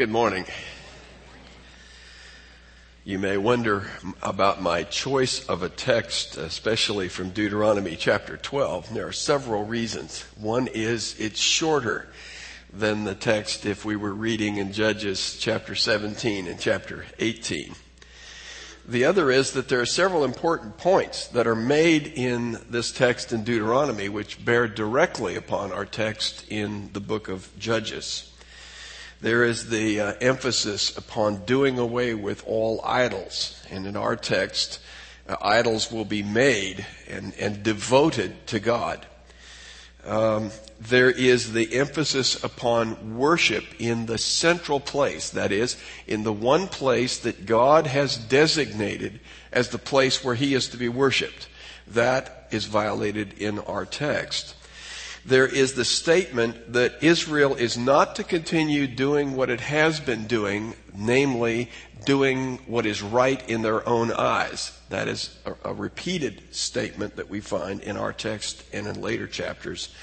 [0.00, 0.46] Good morning.
[3.04, 3.90] You may wonder
[4.22, 8.94] about my choice of a text, especially from Deuteronomy chapter 12.
[8.94, 10.22] There are several reasons.
[10.38, 12.08] One is it's shorter
[12.72, 17.74] than the text if we were reading in Judges chapter 17 and chapter 18.
[18.88, 23.34] The other is that there are several important points that are made in this text
[23.34, 28.29] in Deuteronomy which bear directly upon our text in the book of Judges.
[29.20, 33.62] There is the uh, emphasis upon doing away with all idols.
[33.70, 34.80] And in our text,
[35.28, 39.06] uh, idols will be made and, and devoted to God.
[40.06, 46.32] Um, there is the emphasis upon worship in the central place, that is, in the
[46.32, 49.20] one place that God has designated
[49.52, 51.48] as the place where He is to be worshiped.
[51.86, 54.54] That is violated in our text
[55.24, 60.26] there is the statement that Israel is not to continue doing what it has been
[60.26, 61.70] doing, namely
[62.04, 64.78] doing what is right in their own eyes.
[64.88, 69.26] That is a, a repeated statement that we find in our text and in later
[69.26, 69.94] chapters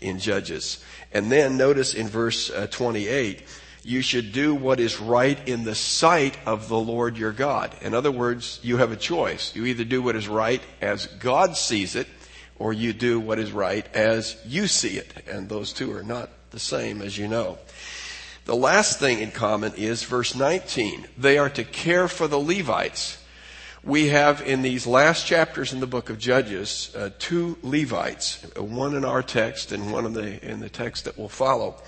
[0.00, 0.82] in Judges.
[1.12, 3.42] And then notice in verse uh, 28,
[3.84, 7.74] you should do what is right in the sight of the Lord your God.
[7.82, 9.54] In other words, you have a choice.
[9.54, 12.06] You either do what is right as God sees it,
[12.62, 15.12] or you do what is right as you see it.
[15.28, 17.58] And those two are not the same, as you know.
[18.44, 21.08] The last thing in common is verse 19.
[21.18, 23.18] They are to care for the Levites.
[23.82, 28.94] We have in these last chapters in the book of Judges uh, two Levites, one
[28.94, 31.82] in our text and one in the in the text that will follow.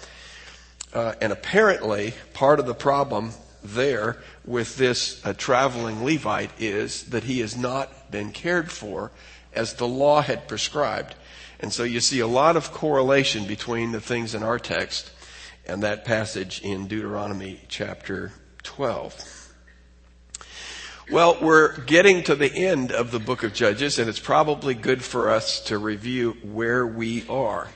[0.92, 3.30] Uh, and apparently, part of the problem
[3.62, 9.12] there with this uh, traveling Levite is that he has not been cared for
[9.55, 11.14] as the law had prescribed.
[11.60, 15.11] And so you see a lot of correlation between the things in our text
[15.66, 19.44] and that passage in Deuteronomy chapter 12.
[21.11, 25.05] Well, we're getting to the end of the book of Judges, and it's probably good
[25.05, 27.68] for us to review where we are.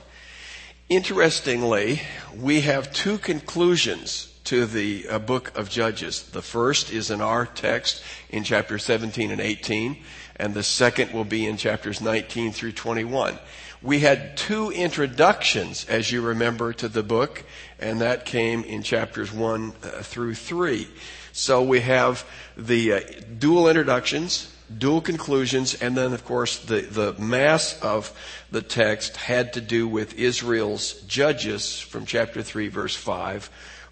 [0.89, 2.01] Interestingly,
[2.35, 6.23] we have two conclusions to the uh, book of Judges.
[6.23, 9.97] The first is in our text in chapter 17 and 18,
[10.39, 13.37] and the second will be in chapters 19 through 21.
[13.81, 17.43] We had two introductions, as you remember, to the book,
[17.79, 20.87] and that came in chapters 1 uh, through 3.
[21.31, 22.25] So we have
[22.57, 22.99] the uh,
[23.37, 28.11] dual introductions, dual conclusions, and then, of course, the, the mass of
[28.51, 33.49] the text had to do with Israel's judges from chapter 3, verse 5,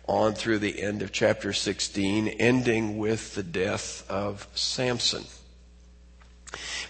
[0.08, 5.24] on through the end of chapter 16, ending with the death of Samson.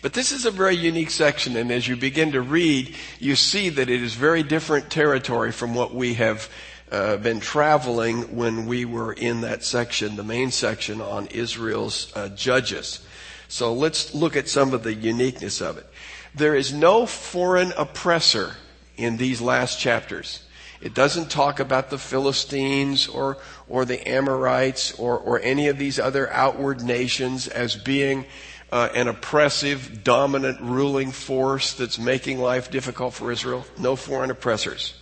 [0.01, 3.69] But this is a very unique section, and as you begin to read, you see
[3.69, 6.49] that it is very different territory from what we have
[6.91, 12.29] uh, been traveling when we were in that section, the main section on Israel's uh,
[12.29, 13.05] judges.
[13.47, 15.87] So let's look at some of the uniqueness of it.
[16.35, 18.55] There is no foreign oppressor
[18.95, 20.43] in these last chapters.
[20.79, 25.99] It doesn't talk about the Philistines or, or the Amorites or, or any of these
[25.99, 28.25] other outward nations as being
[28.71, 33.65] uh, an oppressive, dominant, ruling force that's making life difficult for Israel.
[33.77, 34.93] No foreign oppressors.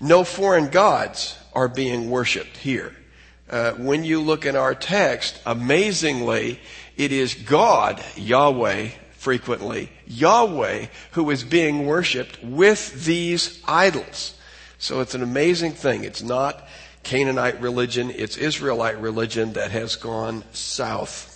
[0.00, 2.94] No foreign gods are being worshiped here.
[3.48, 6.60] Uh, when you look in our text, amazingly,
[6.96, 14.34] it is God, Yahweh, frequently, Yahweh, who is being worshiped with these idols.
[14.78, 16.04] So it's an amazing thing.
[16.04, 16.66] It's not
[17.02, 21.29] Canaanite religion, it's Israelite religion that has gone south.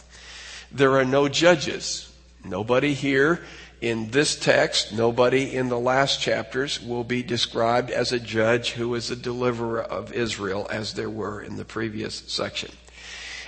[0.75, 2.13] There are no judges.
[2.45, 3.45] Nobody here
[3.81, 8.93] in this text, nobody in the last chapters will be described as a judge who
[8.97, 12.73] is a deliverer of Israel as there were in the previous section.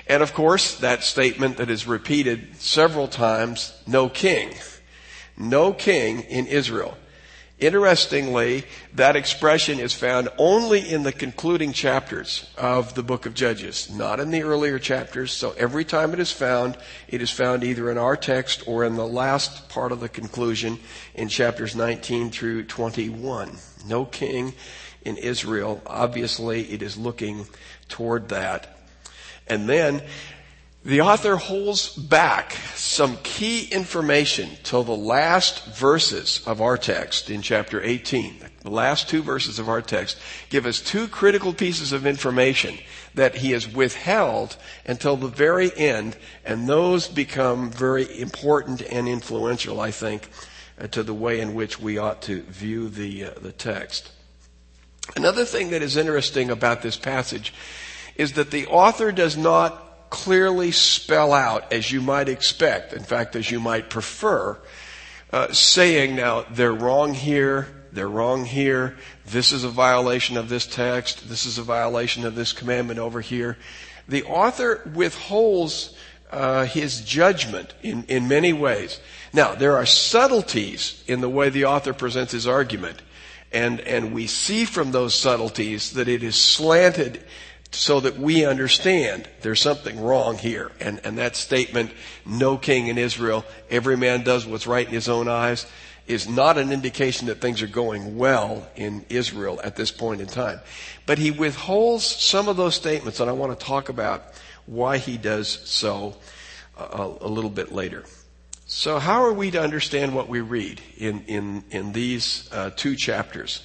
[0.06, 4.54] And of course, that statement that is repeated several times, no king.
[5.36, 6.96] No king in Israel.
[7.58, 13.90] Interestingly, that expression is found only in the concluding chapters of the book of Judges,
[13.90, 15.32] not in the earlier chapters.
[15.32, 16.76] So every time it is found,
[17.08, 20.78] it is found either in our text or in the last part of the conclusion
[21.14, 23.56] in chapters 19 through 21.
[23.86, 24.52] No king
[25.02, 25.80] in Israel.
[25.86, 27.46] Obviously, it is looking
[27.88, 28.76] toward that.
[29.46, 30.02] And then
[30.86, 37.42] the author holds back some key information till the last verses of our text in
[37.42, 38.36] chapter 18.
[38.62, 40.16] The last two verses of our text
[40.48, 42.78] give us two critical pieces of information
[43.14, 49.80] that he has withheld until the very end, and those become very important and influential,
[49.80, 50.28] I think,
[50.80, 54.12] uh, to the way in which we ought to view the, uh, the text.
[55.16, 57.52] Another thing that is interesting about this passage
[58.14, 59.85] is that the author does not
[60.16, 64.58] clearly spell out, as you might expect, in fact, as you might prefer,
[65.30, 68.96] uh, saying now they're wrong here, they're wrong here,
[69.26, 73.20] this is a violation of this text, this is a violation of this commandment over
[73.20, 73.58] here.
[74.08, 75.94] The author withholds
[76.30, 78.98] uh, his judgment in, in many ways.
[79.34, 83.02] Now, there are subtleties in the way the author presents his argument,
[83.52, 87.22] and, and we see from those subtleties that it is slanted
[87.72, 90.72] so that we understand there's something wrong here.
[90.80, 91.92] And, and that statement,
[92.24, 95.66] no king in Israel, every man does what's right in his own eyes,
[96.06, 100.26] is not an indication that things are going well in Israel at this point in
[100.26, 100.60] time.
[101.04, 104.24] But he withholds some of those statements, and I want to talk about
[104.66, 106.16] why he does so
[106.76, 108.04] a, a little bit later.
[108.68, 112.96] So, how are we to understand what we read in, in, in these uh, two
[112.96, 113.62] chapters?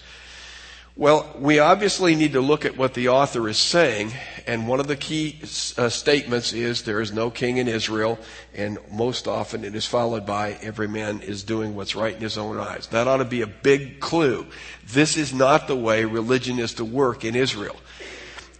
[0.97, 4.11] Well, we obviously need to look at what the author is saying,
[4.45, 5.39] and one of the key
[5.77, 8.19] uh, statements is there is no king in Israel,
[8.53, 12.37] and most often it is followed by every man is doing what's right in his
[12.37, 12.87] own eyes.
[12.87, 14.45] That ought to be a big clue.
[14.85, 17.77] This is not the way religion is to work in Israel.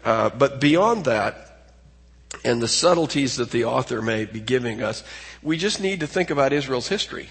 [0.05, 1.67] Uh, but beyond that,
[2.45, 5.03] and the subtleties that the author may be giving us,
[5.43, 7.27] we just need to think about Israel's history.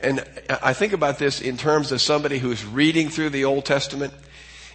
[0.00, 4.12] And I think about this in terms of somebody who's reading through the Old Testament.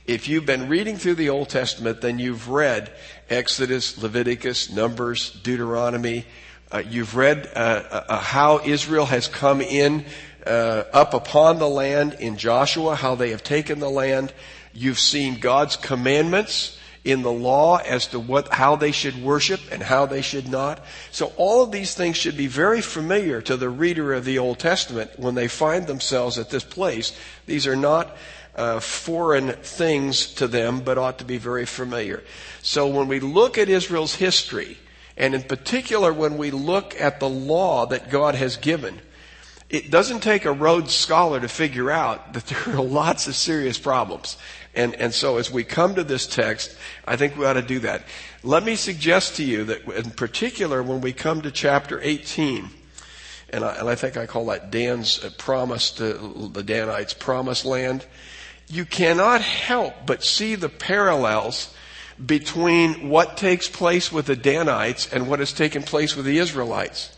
[0.05, 2.91] If you've been reading through the Old Testament, then you've read
[3.29, 6.25] Exodus, Leviticus, Numbers, Deuteronomy.
[6.69, 10.03] Uh, you've read uh, uh, uh how Israel has come in
[10.45, 14.33] uh, up upon the land in Joshua, how they have taken the land.
[14.73, 19.83] You've seen God's commandments in the law as to what, how they should worship and
[19.83, 20.79] how they should not.
[21.11, 24.59] So all of these things should be very familiar to the reader of the Old
[24.59, 27.17] Testament when they find themselves at this place.
[27.45, 28.15] These are not
[28.55, 32.23] uh, foreign things to them, but ought to be very familiar.
[32.61, 34.77] So when we look at Israel's history,
[35.17, 38.99] and in particular when we look at the law that God has given,
[39.69, 43.77] it doesn't take a Rhodes scholar to figure out that there are lots of serious
[43.77, 44.37] problems.
[44.75, 46.75] And, and so as we come to this text,
[47.05, 48.03] I think we ought to do that.
[48.43, 52.69] Let me suggest to you that in particular when we come to chapter 18,
[53.49, 57.65] and I, and I think I call that Dan's uh, promise to the Danites promised
[57.65, 58.05] land,
[58.67, 61.73] you cannot help but see the parallels
[62.23, 67.15] between what takes place with the Danites and what has taken place with the Israelites.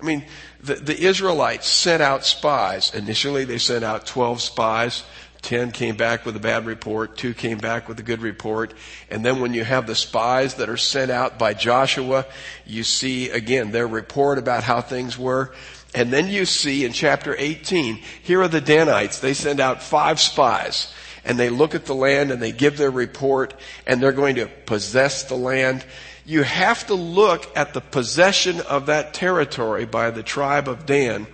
[0.00, 0.24] I mean,
[0.60, 2.94] the, the Israelites sent out spies.
[2.94, 5.02] Initially, they sent out 12 spies.
[5.44, 8.74] 10 came back with a bad report, 2 came back with a good report.
[9.10, 12.26] And then when you have the spies that are sent out by Joshua,
[12.66, 15.54] you see again their report about how things were.
[15.94, 19.20] And then you see in chapter 18, here are the Danites.
[19.20, 20.92] They send out five spies
[21.24, 23.54] and they look at the land and they give their report
[23.86, 25.84] and they're going to possess the land.
[26.26, 31.26] You have to look at the possession of that territory by the tribe of Dan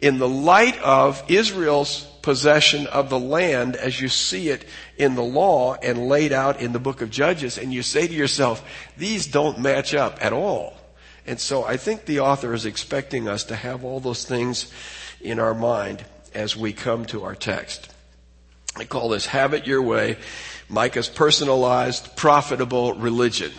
[0.00, 4.64] in the light of Israel's possession of the land as you see it
[4.96, 8.14] in the law and laid out in the book of Judges, and you say to
[8.14, 8.64] yourself,
[8.96, 10.74] these don't match up at all.
[11.26, 14.72] And so I think the author is expecting us to have all those things
[15.20, 16.04] in our mind
[16.34, 17.92] as we come to our text.
[18.76, 20.16] I call this have it your way,
[20.68, 23.52] Micah's personalized, profitable religion.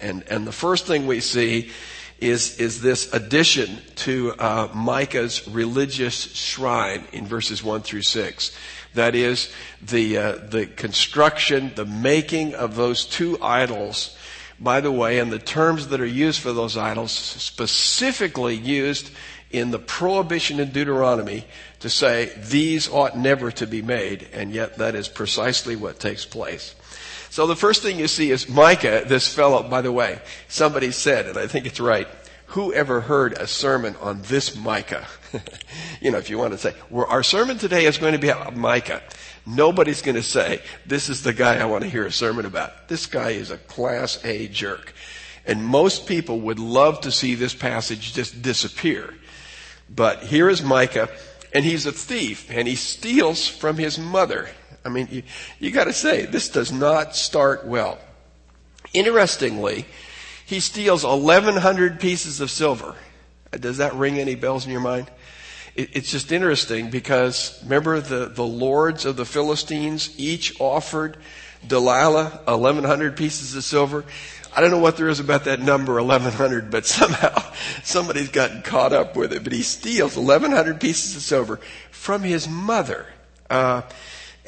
[0.00, 1.70] And, and the first thing we see
[2.18, 8.56] is, is this addition to uh, Micah's religious shrine in verses 1 through 6.
[8.94, 14.16] That is, the, uh, the construction, the making of those two idols.
[14.60, 19.10] By the way, and the terms that are used for those idols, specifically used
[19.50, 21.44] in the prohibition in Deuteronomy
[21.80, 26.24] to say these ought never to be made, and yet that is precisely what takes
[26.24, 26.74] place.
[27.38, 30.18] So the first thing you see is Micah, this fellow, by the way,
[30.48, 32.08] somebody said, and I think it's right,
[32.46, 35.06] who ever heard a sermon on this Micah?
[36.00, 38.30] you know, if you want to say, well, our sermon today is going to be
[38.30, 39.04] about Micah.
[39.46, 42.88] Nobody's going to say, this is the guy I want to hear a sermon about.
[42.88, 44.92] This guy is a class A jerk.
[45.46, 49.14] And most people would love to see this passage just disappear.
[49.88, 51.08] But here is Micah,
[51.54, 54.48] and he's a thief, and he steals from his mother.
[54.84, 55.22] I mean, you,
[55.58, 57.98] you gotta say, this does not start well.
[58.92, 59.84] Interestingly,
[60.46, 62.94] he steals 1100 pieces of silver.
[63.50, 65.10] Does that ring any bells in your mind?
[65.74, 71.16] It, it's just interesting because remember the, the lords of the Philistines each offered
[71.66, 74.04] Delilah 1100 pieces of silver.
[74.56, 77.42] I don't know what there is about that number 1100, but somehow
[77.84, 79.44] somebody's gotten caught up with it.
[79.44, 83.06] But he steals 1100 pieces of silver from his mother.
[83.50, 83.82] Uh,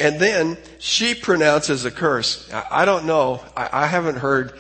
[0.01, 2.51] and then she pronounces a curse.
[2.53, 3.45] I don't know.
[3.55, 4.55] I, haven't heard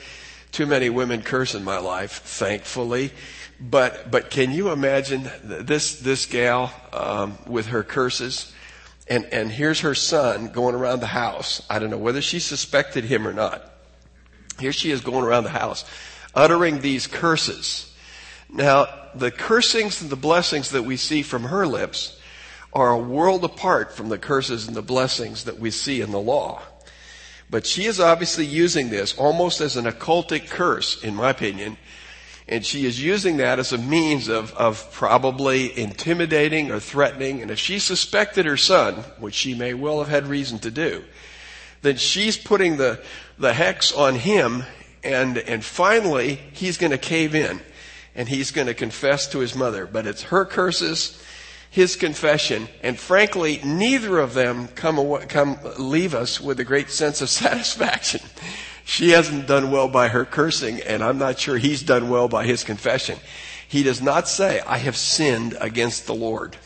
[0.52, 3.10] too many women curse in my life, thankfully.
[3.58, 8.52] But, but can you imagine this, this gal, um, with her curses?
[9.08, 11.64] And, and here's her son going around the house.
[11.70, 13.64] I don't know whether she suspected him or not.
[14.58, 15.86] Here she is going around the house,
[16.34, 17.94] uttering these curses.
[18.50, 22.19] Now, the cursings and the blessings that we see from her lips
[22.72, 26.20] are a world apart from the curses and the blessings that we see in the
[26.20, 26.62] law.
[27.50, 31.76] But she is obviously using this almost as an occultic curse, in my opinion.
[32.46, 37.42] And she is using that as a means of, of probably intimidating or threatening.
[37.42, 41.04] And if she suspected her son, which she may well have had reason to do,
[41.82, 43.02] then she's putting the,
[43.38, 44.64] the hex on him
[45.02, 47.60] and, and finally he's going to cave in
[48.14, 49.86] and he's going to confess to his mother.
[49.86, 51.22] But it's her curses
[51.70, 56.90] his confession, and frankly, neither of them come, away, come leave us with a great
[56.90, 58.20] sense of satisfaction.
[58.84, 62.44] She hasn't done well by her cursing, and I'm not sure he's done well by
[62.44, 63.18] his confession.
[63.68, 66.56] He does not say, I have sinned against the Lord.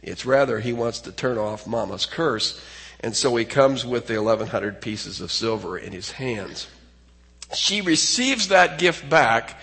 [0.00, 2.62] It's rather he wants to turn off mama's curse,
[3.00, 6.68] and so he comes with the 1100 pieces of silver in his hands.
[7.52, 9.58] She receives that gift back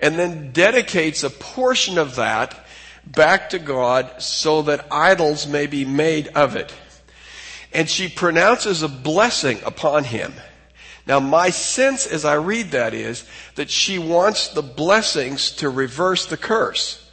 [0.00, 2.64] and then dedicates a portion of that
[3.12, 6.72] back to God so that idols may be made of it.
[7.72, 10.32] And she pronounces a blessing upon him.
[11.06, 16.26] Now my sense as I read that is that she wants the blessings to reverse
[16.26, 17.07] the curse.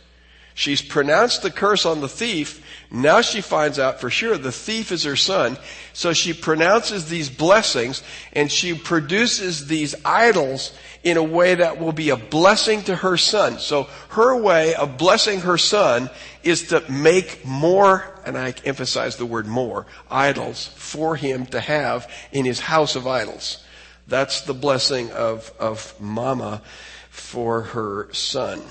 [0.57, 2.65] She's pronounced the curse on the thief.
[2.89, 5.57] Now she finds out for sure the thief is her son.
[5.91, 10.71] So she pronounces these blessings and she produces these idols
[11.03, 13.59] in a way that will be a blessing to her son.
[13.59, 16.09] So her way of blessing her son
[16.41, 22.09] is to make more, and I emphasize the word more, idols for him to have
[22.31, 23.61] in his house of idols.
[24.07, 26.61] That's the blessing of, of mama
[27.09, 28.61] for her son.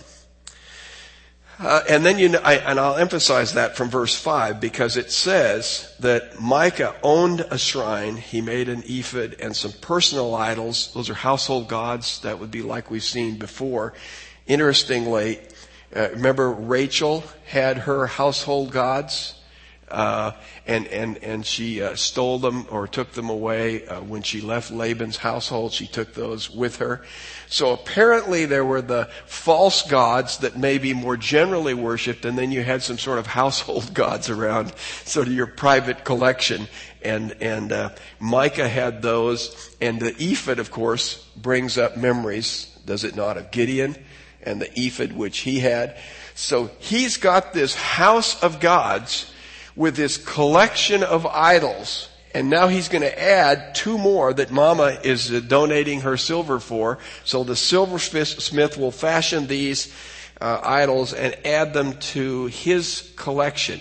[1.59, 5.13] Uh, and then you know, I, and I'll emphasize that from verse 5 because it
[5.13, 8.17] says that Micah owned a shrine.
[8.17, 10.93] He made an ephod and some personal idols.
[10.95, 12.21] Those are household gods.
[12.21, 13.95] That would be like we've seen before.
[14.47, 15.39] Interestingly,
[15.95, 19.35] uh, remember Rachel had her household gods?
[19.89, 20.33] Uh,
[20.67, 24.71] and and and she uh, stole them or took them away uh, when she left
[24.71, 25.73] Laban's household.
[25.73, 27.03] She took those with her.
[27.49, 32.51] So apparently there were the false gods that may be more generally worshipped, and then
[32.51, 34.75] you had some sort of household gods around,
[35.05, 36.67] sort of your private collection.
[37.03, 43.05] And and uh, Micah had those, and the ephod, of course, brings up memories, does
[43.05, 43.97] it not, of Gideon
[44.43, 45.97] and the ephod which he had.
[46.35, 49.31] So he's got this house of gods
[49.77, 52.09] with this collection of idols.
[52.35, 56.99] And now he's going to add two more that mama is donating her silver for.
[57.25, 59.95] So the silversmith will fashion these
[60.41, 63.81] uh, idols and add them to his collection.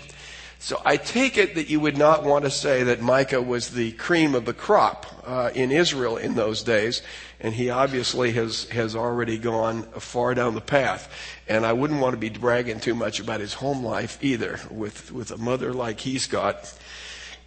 [0.60, 3.92] So I take it that you would not want to say that Micah was the
[3.94, 7.02] cream of the crop uh, in Israel in those days,
[7.40, 11.10] and he obviously has has already gone far down the path.
[11.48, 14.60] And I wouldn't want to be bragging too much about his home life either.
[14.70, 16.74] With with a mother like he's got,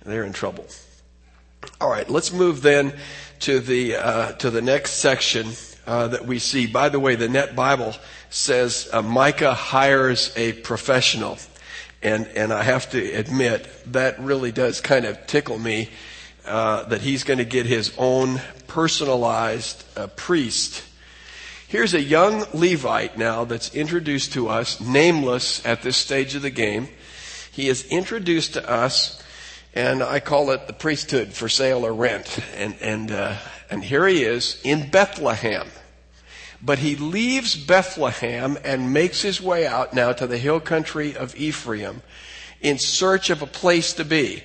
[0.05, 0.67] they're in trouble.
[1.81, 2.93] All right, let's move then
[3.41, 5.47] to the uh, to the next section
[5.87, 6.67] uh, that we see.
[6.67, 7.95] By the way, the Net Bible
[8.31, 11.39] says uh, Micah hires a professional.
[12.03, 15.89] And, and I have to admit, that really does kind of tickle me
[16.47, 20.83] uh, that he's going to get his own personalized uh, priest.
[21.69, 26.51] Here's a young Levite now that's introduced to us, nameless at this stage of the
[26.51, 26.89] game.
[27.51, 29.23] He is introduced to us,
[29.75, 32.39] and I call it the priesthood for sale or rent.
[32.57, 33.37] And, and, uh,
[33.69, 35.67] and here he is in Bethlehem.
[36.63, 41.35] But he leaves Bethlehem and makes his way out now to the hill country of
[41.37, 42.03] Ephraim
[42.61, 44.43] in search of a place to be.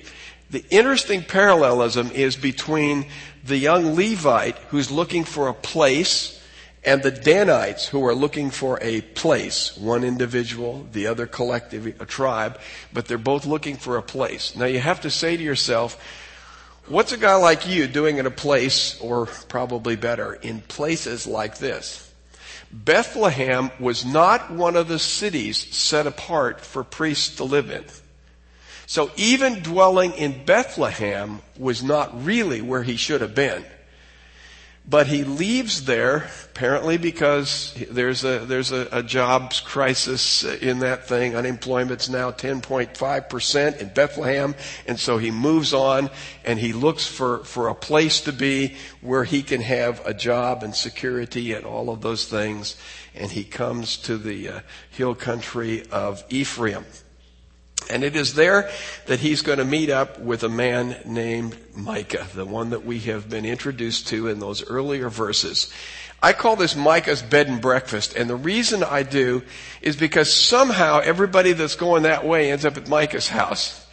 [0.52, 3.06] The interesting parallelism is between
[3.42, 6.38] the young Levite who's looking for a place
[6.84, 9.74] and the Danites who are looking for a place.
[9.78, 12.60] One individual, the other collective, a tribe,
[12.92, 14.54] but they're both looking for a place.
[14.54, 15.98] Now you have to say to yourself,
[16.86, 21.56] what's a guy like you doing in a place, or probably better, in places like
[21.58, 22.12] this?
[22.70, 27.84] Bethlehem was not one of the cities set apart for priests to live in.
[28.92, 33.64] So even dwelling in Bethlehem was not really where he should have been.
[34.86, 41.08] but he leaves there apparently because there's a there's a, a, jobs crisis in that
[41.08, 41.34] thing.
[41.34, 44.54] Unemployment's now 10.5 percent in Bethlehem,
[44.86, 46.10] and so he moves on
[46.44, 50.62] and he looks for for a place to be where he can have a job
[50.62, 52.76] and security and all of those things.
[53.14, 56.84] And he comes to the uh, hill country of Ephraim.
[57.92, 58.70] And it is there
[59.06, 62.98] that he's going to meet up with a man named Micah, the one that we
[63.00, 65.72] have been introduced to in those earlier verses.
[66.22, 69.42] I call this Micah's bed and breakfast, and the reason I do
[69.80, 73.84] is because somehow everybody that's going that way ends up at Micah's house.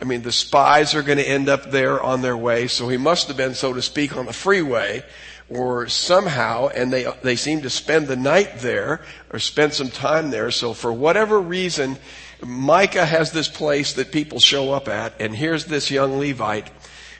[0.00, 2.96] I mean, the spies are going to end up there on their way, so he
[2.96, 5.04] must have been, so to speak, on the freeway,
[5.48, 10.30] or somehow, and they, they seem to spend the night there, or spend some time
[10.30, 11.98] there, so for whatever reason,
[12.44, 16.70] Micah has this place that people show up at, and here's this young Levite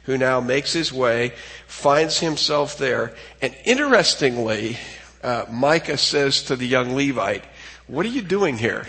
[0.05, 1.33] who now makes his way,
[1.67, 4.79] finds himself there, and interestingly,
[5.23, 7.45] uh, Micah says to the young Levite,
[7.87, 8.87] What are you doing here?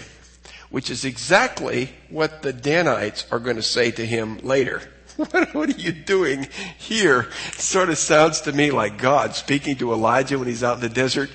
[0.70, 4.82] Which is exactly what the Danites are going to say to him later.
[5.16, 7.32] What, are you doing here?
[7.54, 10.90] Sort of sounds to me like God speaking to Elijah when he's out in the
[10.90, 11.30] desert,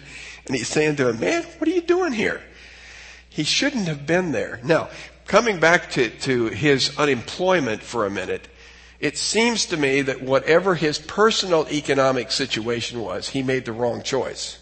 [0.46, 2.42] and he's saying to him, Man, what are you doing here?
[3.30, 4.60] He shouldn't have been there.
[4.62, 4.90] Now,
[5.26, 8.48] coming back to, to his unemployment for a minute,
[8.98, 14.02] it seems to me that whatever his personal economic situation was, he made the wrong
[14.02, 14.58] choice.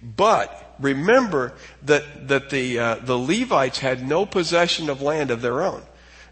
[0.00, 5.62] But remember that, that the, uh, the Levites had no possession of land of their
[5.62, 5.82] own.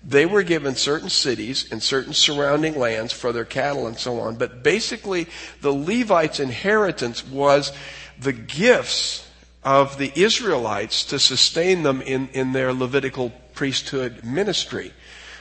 [0.03, 4.37] They were given certain cities and certain surrounding lands for their cattle and so on.
[4.37, 5.27] But basically,
[5.61, 7.73] the Levites' inheritance was
[8.19, 9.27] the gifts
[9.63, 14.93] of the Israelites to sustain them in, in their Levitical priesthood ministry.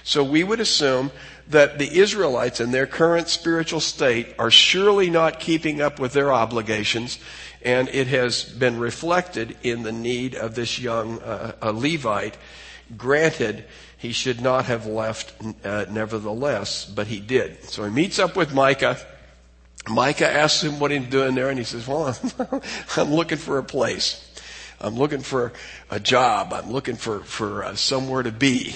[0.04, 1.12] So we would assume
[1.48, 6.32] that the Israelites in their current spiritual state are surely not keeping up with their
[6.32, 7.20] obligations,
[7.62, 12.38] and it has been reflected in the need of this young uh, Levite.
[12.98, 13.66] Granted,
[13.98, 15.34] he should not have left
[15.66, 17.64] uh, nevertheless, but he did.
[17.66, 18.98] So he meets up with Micah.
[19.88, 22.18] Micah asks him what he's doing there, and he says, Well,
[22.98, 24.26] I'm looking for a place.
[24.82, 25.54] I'm looking for
[25.90, 26.54] a job.
[26.54, 28.76] I'm looking for, for uh, somewhere to be.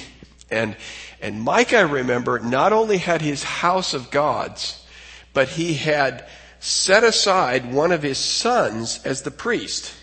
[0.51, 0.75] And,
[1.21, 4.85] and Micah, remember, not only had his house of gods,
[5.33, 6.27] but he had
[6.59, 9.93] set aside one of his sons as the priest.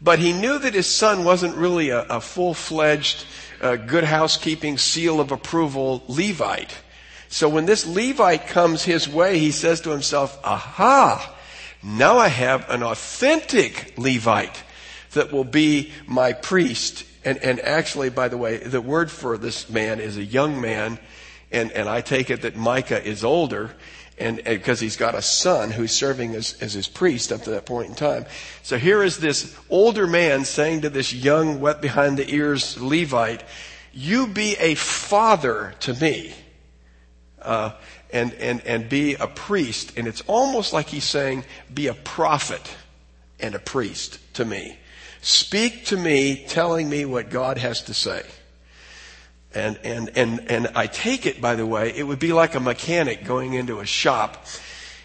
[0.00, 3.24] But he knew that his son wasn't really a, a full-fledged,
[3.60, 6.76] uh, good housekeeping seal of approval Levite.
[7.32, 11.34] So when this Levite comes his way, he says to himself, aha,
[11.82, 14.62] now I have an authentic Levite
[15.14, 17.06] that will be my priest.
[17.24, 20.98] And, and actually, by the way, the word for this man is a young man.
[21.50, 23.70] And, and I take it that Micah is older
[24.18, 27.64] and because he's got a son who's serving as, as his priest up to that
[27.64, 28.26] point in time.
[28.62, 33.42] So here is this older man saying to this young, wet behind the ears Levite,
[33.90, 36.34] you be a father to me
[37.44, 37.72] uh,
[38.12, 39.96] and, and, and be a priest.
[39.96, 42.76] And it's almost like he's saying, be a prophet
[43.40, 44.76] and a priest to me.
[45.20, 48.24] Speak to me, telling me what God has to say.
[49.54, 52.60] And, and, and, and I take it, by the way, it would be like a
[52.60, 54.46] mechanic going into a shop.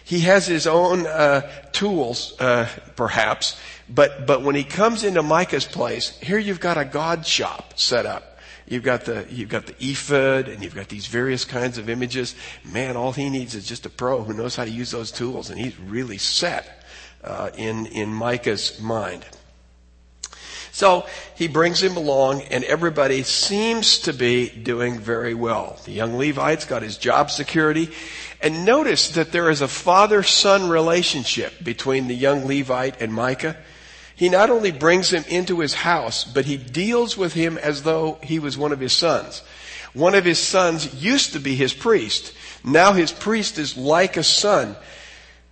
[0.04, 5.66] He has his own uh, tools, uh, perhaps, but, but when he comes into Micah's
[5.66, 8.37] place, here you've got a God shop set up.
[8.68, 12.34] You've got the, you've got the ephod and you've got these various kinds of images.
[12.64, 15.48] Man, all he needs is just a pro who knows how to use those tools
[15.48, 16.84] and he's really set,
[17.24, 19.24] uh, in, in Micah's mind.
[20.70, 25.80] So he brings him along and everybody seems to be doing very well.
[25.84, 27.90] The young Levite's got his job security.
[28.40, 33.56] And notice that there is a father-son relationship between the young Levite and Micah.
[34.18, 38.18] He not only brings him into his house, but he deals with him as though
[38.20, 39.44] he was one of his sons.
[39.94, 42.32] One of his sons used to be his priest.
[42.64, 44.74] Now his priest is like a son.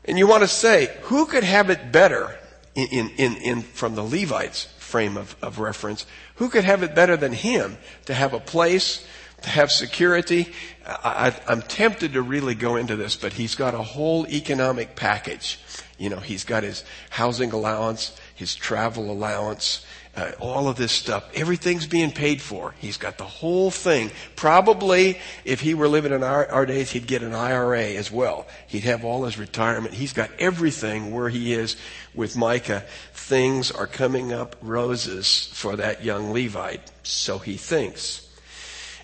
[0.05, 2.37] And you want to say, who could have it better
[2.75, 6.05] in, in, in, from the Levites frame of, of reference?
[6.35, 9.07] Who could have it better than him to have a place,
[9.43, 10.53] to have security?
[10.85, 15.61] I, I'm tempted to really go into this, but he's got a whole economic package.
[15.99, 21.29] You know, he's got his housing allowance his travel allowance, uh, all of this stuff.
[21.35, 22.75] Everything's being paid for.
[22.79, 24.11] He's got the whole thing.
[24.37, 28.47] Probably, if he were living in our, our days, he'd get an IRA as well.
[28.67, 29.95] He'd have all his retirement.
[29.95, 31.77] He's got everything where he is
[32.15, 32.85] with Micah.
[33.13, 36.93] Things are coming up roses for that young Levite.
[37.03, 38.23] So he thinks.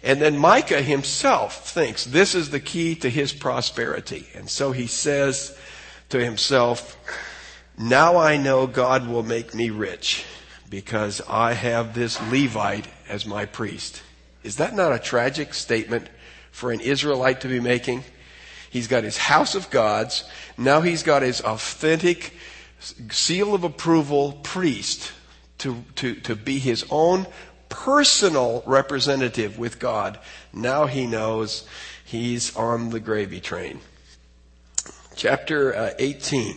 [0.03, 4.27] And then Micah himself thinks this is the key to his prosperity.
[4.35, 5.57] And so he says,
[6.12, 6.97] to himself,
[7.79, 10.25] now I know God will make me rich
[10.69, 14.03] because I have this Levite as my priest.
[14.43, 16.09] Is that not a tragic statement
[16.51, 18.05] for an Israelite to be making?
[18.71, 20.25] He's got his house of gods.
[20.57, 22.33] Now he's got his authentic
[23.11, 25.13] seal of approval priest
[25.59, 27.27] to, to, to be his own
[27.69, 30.19] personal representative with God.
[30.53, 31.67] Now he knows
[32.05, 33.81] he's on the gravy train.
[35.15, 36.57] Chapter uh, 18,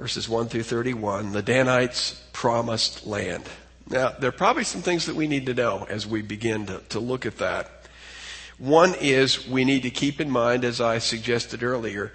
[0.00, 3.44] verses 1 through 31, the Danites' promised land.
[3.86, 6.78] Now, there are probably some things that we need to know as we begin to,
[6.88, 7.70] to look at that.
[8.56, 12.14] One is we need to keep in mind, as I suggested earlier,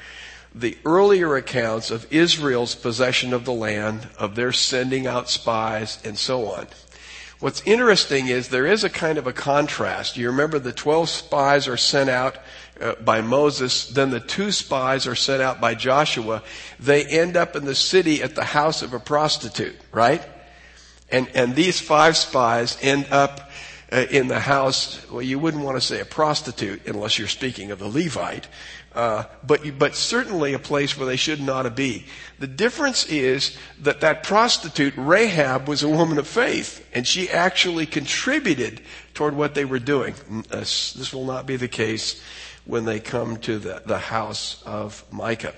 [0.56, 6.18] the earlier accounts of Israel's possession of the land, of their sending out spies, and
[6.18, 6.66] so on.
[7.40, 10.18] What's interesting is there is a kind of a contrast.
[10.18, 12.38] You remember the 12 spies are sent out
[12.80, 16.44] uh, by Moses, then the two spies are sent out by Joshua.
[16.80, 20.22] They end up in the city at the house of a prostitute, right?
[21.10, 23.50] And, and these five spies end up
[23.92, 27.72] uh, in the house, well, you wouldn't want to say a prostitute unless you're speaking
[27.72, 28.48] of the Levite,
[28.94, 32.06] uh, but, but certainly a place where they should not be.
[32.40, 37.86] The difference is that that prostitute, Rahab, was a woman of faith, and she actually
[37.86, 38.82] contributed
[39.14, 40.16] toward what they were doing.
[40.50, 42.22] Uh, this will not be the case
[42.66, 45.54] when they come to the, the house of Micah.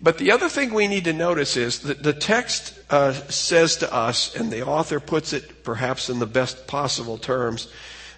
[0.00, 3.92] But the other thing we need to notice is that the text uh, says to
[3.92, 7.68] us, and the author puts it perhaps in the best possible terms,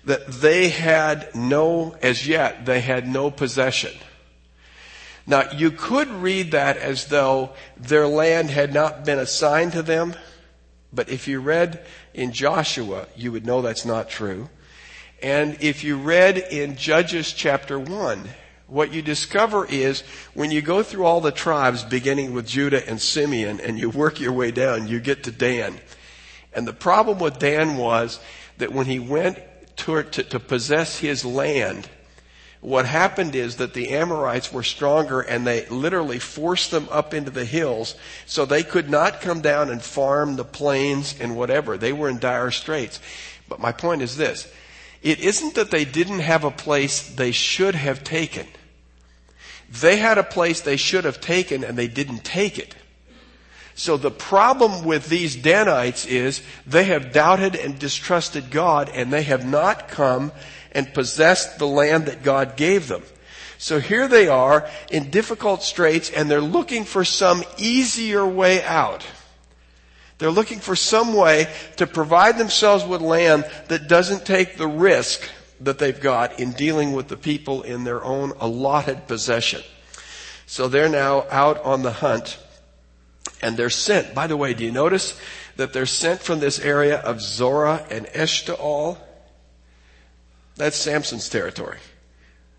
[0.04, 3.92] that they had no, as yet, they had no possession.
[5.26, 10.14] Now, you could read that as though their land had not been assigned to them,
[10.92, 14.48] but if you read in Joshua, you would know that's not true.
[15.22, 18.28] And if you read in Judges chapter 1,
[18.68, 20.02] what you discover is
[20.33, 24.20] when you go through all the tribes, beginning with Judah and Simeon, and you work
[24.20, 25.78] your way down, you get to Dan.
[26.54, 28.18] And the problem with Dan was
[28.59, 29.38] that when he went
[29.78, 31.88] to, to, to possess his land,
[32.61, 37.30] what happened is that the Amorites were stronger and they literally forced them up into
[37.30, 37.94] the hills
[38.26, 41.76] so they could not come down and farm the plains and whatever.
[41.76, 43.00] They were in dire straits.
[43.48, 44.50] But my point is this.
[45.02, 48.46] It isn't that they didn't have a place they should have taken.
[49.70, 52.74] They had a place they should have taken and they didn't take it.
[53.74, 59.22] So the problem with these Danites is they have doubted and distrusted God and they
[59.22, 60.32] have not come
[60.72, 63.02] and possessed the land that God gave them.
[63.56, 69.04] So here they are in difficult straits and they're looking for some easier way out.
[70.20, 75.26] They're looking for some way to provide themselves with land that doesn't take the risk
[75.61, 79.62] that they've got in dealing with the people in their own allotted possession.
[80.44, 82.38] So they're now out on the hunt
[83.40, 84.14] and they're sent.
[84.14, 85.18] By the way, do you notice
[85.56, 88.98] that they're sent from this area of Zorah and Eshtaol?
[90.56, 91.78] That's Samson's territory.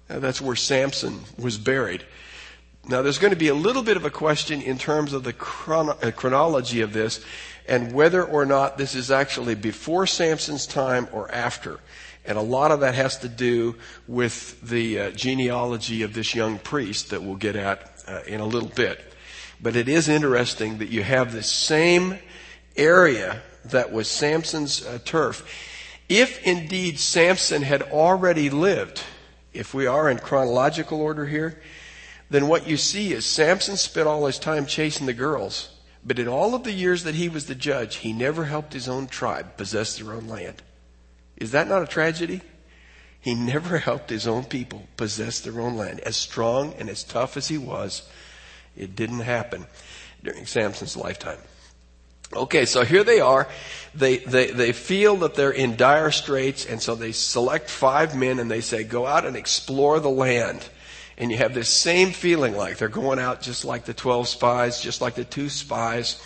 [0.07, 2.05] That's where Samson was buried.
[2.87, 5.35] Now there's going to be a little bit of a question in terms of the
[5.67, 7.23] uh, chronology of this
[7.67, 11.79] and whether or not this is actually before Samson's time or after.
[12.25, 13.75] And a lot of that has to do
[14.07, 18.45] with the uh, genealogy of this young priest that we'll get at uh, in a
[18.45, 19.01] little bit.
[19.61, 22.19] But it is interesting that you have the same
[22.75, 25.45] area that was Samson's uh, turf.
[26.09, 29.01] If indeed Samson had already lived,
[29.53, 31.61] if we are in chronological order here,
[32.29, 35.69] then what you see is Samson spent all his time chasing the girls.
[36.03, 38.89] But in all of the years that he was the judge, he never helped his
[38.89, 40.61] own tribe possess their own land.
[41.37, 42.41] Is that not a tragedy?
[43.19, 45.99] He never helped his own people possess their own land.
[46.01, 48.07] As strong and as tough as he was,
[48.75, 49.67] it didn't happen
[50.23, 51.39] during Samson's lifetime.
[52.33, 53.47] Okay, so here they are.
[53.93, 58.39] They, they, they feel that they're in dire straits, and so they select five men
[58.39, 60.67] and they say, go out and explore the land.
[61.21, 64.81] And you have this same feeling like they're going out just like the 12 spies,
[64.81, 66.19] just like the two spies.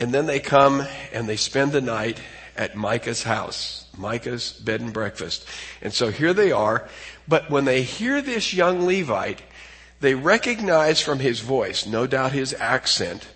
[0.00, 2.18] And then they come and they spend the night
[2.56, 3.86] at Micah's house.
[3.98, 5.46] Micah's bed and breakfast.
[5.82, 6.88] And so here they are.
[7.28, 9.42] But when they hear this young Levite,
[10.00, 13.28] they recognize from his voice, no doubt his accent,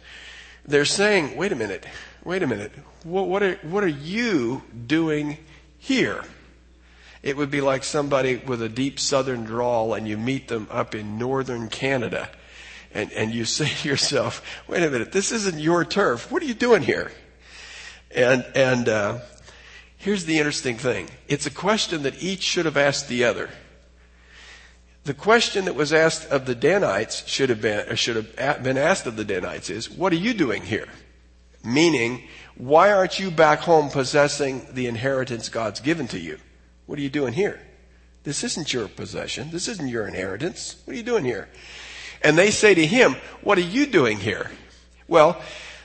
[0.65, 1.85] they're saying, wait a minute,
[2.25, 2.73] wait a minute,
[3.05, 5.37] what, what, are, what are you doing
[5.77, 6.25] here?
[7.23, 10.95] It would be like somebody with a deep southern drawl and you meet them up
[10.95, 12.29] in northern Canada
[12.93, 16.31] and, and you say to yourself, wait a minute, this isn't your turf.
[16.31, 17.13] What are you doing here?
[18.15, 19.19] And, and, uh,
[20.03, 21.11] Here's the interesting thing.
[21.29, 23.51] It's a question that each should have asked the other.
[25.05, 29.07] The question that was asked of the Danites should have been, should have been asked
[29.07, 30.89] of the Danites is, what are you doing here?
[31.65, 32.25] Meaning,
[32.57, 36.41] why aren't you back home possessing the inheritance God's given to you?
[36.87, 37.61] What are you doing here?
[38.25, 39.51] This isn't your possession.
[39.51, 40.77] This isn't your inheritance.
[40.85, 41.49] What are you doing here?
[42.23, 44.51] And they say to him, what are you doing here?
[45.09, 45.41] Well,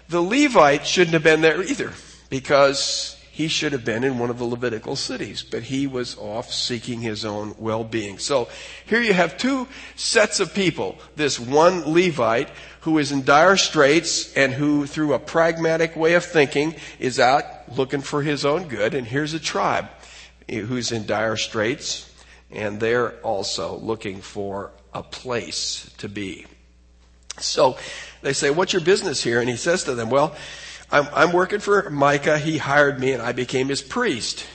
[0.09, 1.93] the Levite shouldn't have been there either
[2.29, 6.51] because he should have been in one of the Levitical cities, but he was off
[6.51, 8.17] seeking his own well-being.
[8.17, 8.49] So
[8.85, 10.97] here you have two sets of people.
[11.15, 12.49] This one Levite
[12.81, 17.43] who is in dire straits and who through a pragmatic way of thinking is out
[17.75, 18.93] looking for his own good.
[18.93, 19.87] And here's a tribe
[20.47, 22.07] who's in dire straits
[22.51, 26.45] and they're also looking for a place to be.
[27.39, 27.77] So
[28.21, 29.39] they say, what's your business here?
[29.39, 30.35] And he says to them, well,
[30.91, 32.39] I'm, I'm working for Micah.
[32.39, 34.45] He hired me and I became his priest.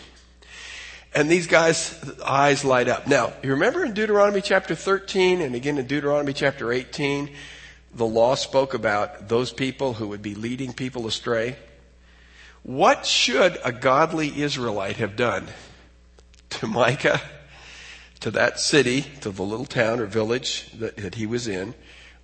[1.15, 3.07] And these guys' eyes light up.
[3.07, 7.31] Now, you remember in Deuteronomy chapter 13 and again in Deuteronomy chapter 18,
[7.95, 11.57] the law spoke about those people who would be leading people astray?
[12.63, 15.49] What should a godly Israelite have done
[16.59, 17.21] to Micah,
[18.21, 21.75] to that city, to the little town or village that, that he was in,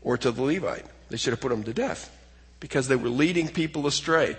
[0.03, 0.87] or to the Levite?
[1.09, 2.15] They should have put him to death
[2.61, 4.37] because they were leading people astray.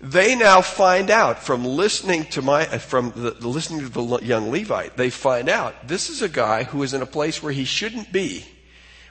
[0.00, 4.18] They now find out from listening to my, uh, from the, the listening to the
[4.22, 7.52] young Levite, they find out this is a guy who is in a place where
[7.52, 8.44] he shouldn't be.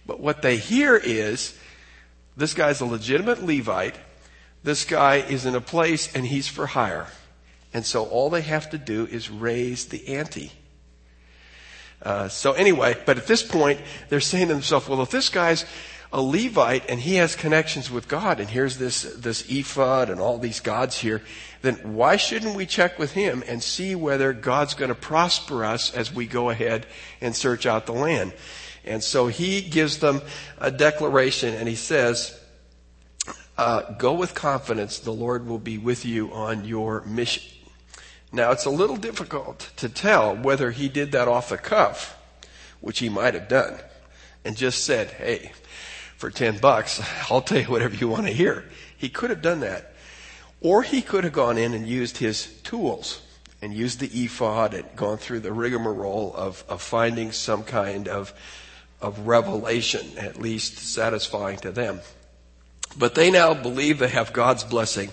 [0.05, 1.57] But what they hear is,
[2.37, 3.95] this guy's a legitimate Levite.
[4.63, 7.07] This guy is in a place and he's for hire.
[7.77, 10.51] And so all they have to do is raise the ante.
[12.01, 15.63] Uh, so anyway, but at this point, they're saying to themselves, well, if this guy's
[16.11, 20.39] a Levite and he has connections with God and here's this, this ephod and all
[20.39, 21.21] these gods here,
[21.61, 25.93] then why shouldn't we check with him and see whether God's going to prosper us
[25.93, 26.87] as we go ahead
[27.21, 28.33] and search out the land?
[28.85, 30.23] And so he gives them
[30.57, 32.39] a declaration and he says,
[33.55, 34.97] uh, go with confidence.
[34.97, 37.43] The Lord will be with you on your mission.
[38.31, 42.17] Now it's a little difficult to tell whether he did that off the cuff,
[42.81, 43.79] which he might have done,
[44.43, 45.51] and just said, hey,
[46.17, 48.65] for 10 bucks, I'll tell you whatever you want to hear.
[48.97, 49.93] He could have done that.
[50.59, 53.21] Or he could have gone in and used his tools
[53.61, 58.33] and used the ephod and gone through the rigmarole of, of finding some kind of,
[59.01, 62.01] of revelation, at least satisfying to them.
[62.97, 65.11] But they now believe they have God's blessing.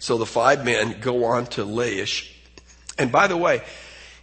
[0.00, 2.31] So the five men go on to Laish.
[2.98, 3.62] And by the way,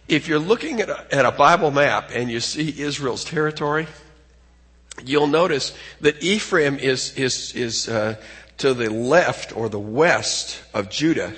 [0.08, 3.86] if you're looking at a, at a Bible map and you see Israel's territory,
[5.04, 8.16] you'll notice that Ephraim is, is, is uh,
[8.58, 11.32] to the left or the west of Judah,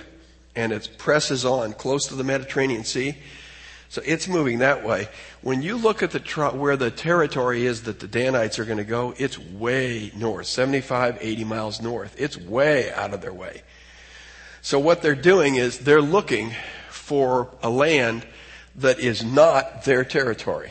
[0.56, 3.16] and it presses on close to the Mediterranean Sea.
[3.88, 5.08] So it's moving that way.
[5.42, 6.20] When you look at the
[6.54, 11.18] where the territory is that the Danites are going to go, it's way north, 75,
[11.20, 12.14] 80 miles north.
[12.18, 13.62] It's way out of their way.
[14.62, 16.54] So what they're doing is they're looking
[17.02, 18.24] for a land
[18.76, 20.70] that is not their territory,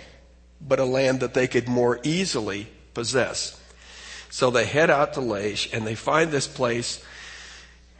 [0.65, 3.61] but a land that they could more easily possess.
[4.29, 7.03] So they head out to Laish and they find this place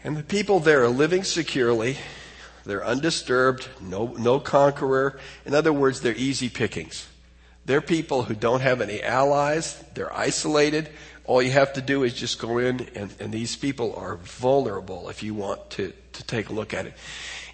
[0.04, 1.98] and the people there are living securely.
[2.66, 5.20] They're undisturbed, no, no conqueror.
[5.46, 7.08] In other words, they're easy pickings.
[7.66, 9.84] They're people who don't have any allies.
[9.94, 10.90] They're isolated.
[11.26, 15.10] All you have to do is just go in and, and these people are vulnerable
[15.10, 16.94] if you want to, to take a look at it.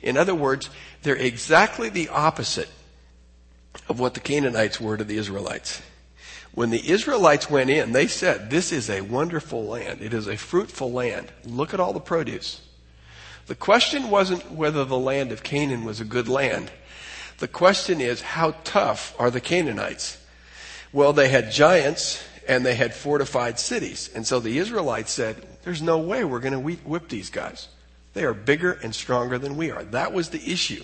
[0.02, 0.70] In other words,
[1.04, 2.70] they're exactly the opposite
[3.90, 5.82] of what the Canaanites were to the Israelites.
[6.54, 10.02] When the Israelites went in, they said, This is a wonderful land.
[10.02, 11.32] It is a fruitful land.
[11.46, 12.62] Look at all the produce.
[13.46, 16.72] The question wasn't whether the land of Canaan was a good land.
[17.38, 20.18] The question is, how tough are the Canaanites?
[20.92, 24.10] Well, they had giants and they had fortified cities.
[24.16, 27.68] And so the Israelites said, There's no way we're going to whip these guys.
[28.18, 29.84] They are bigger and stronger than we are.
[29.84, 30.84] That was the issue.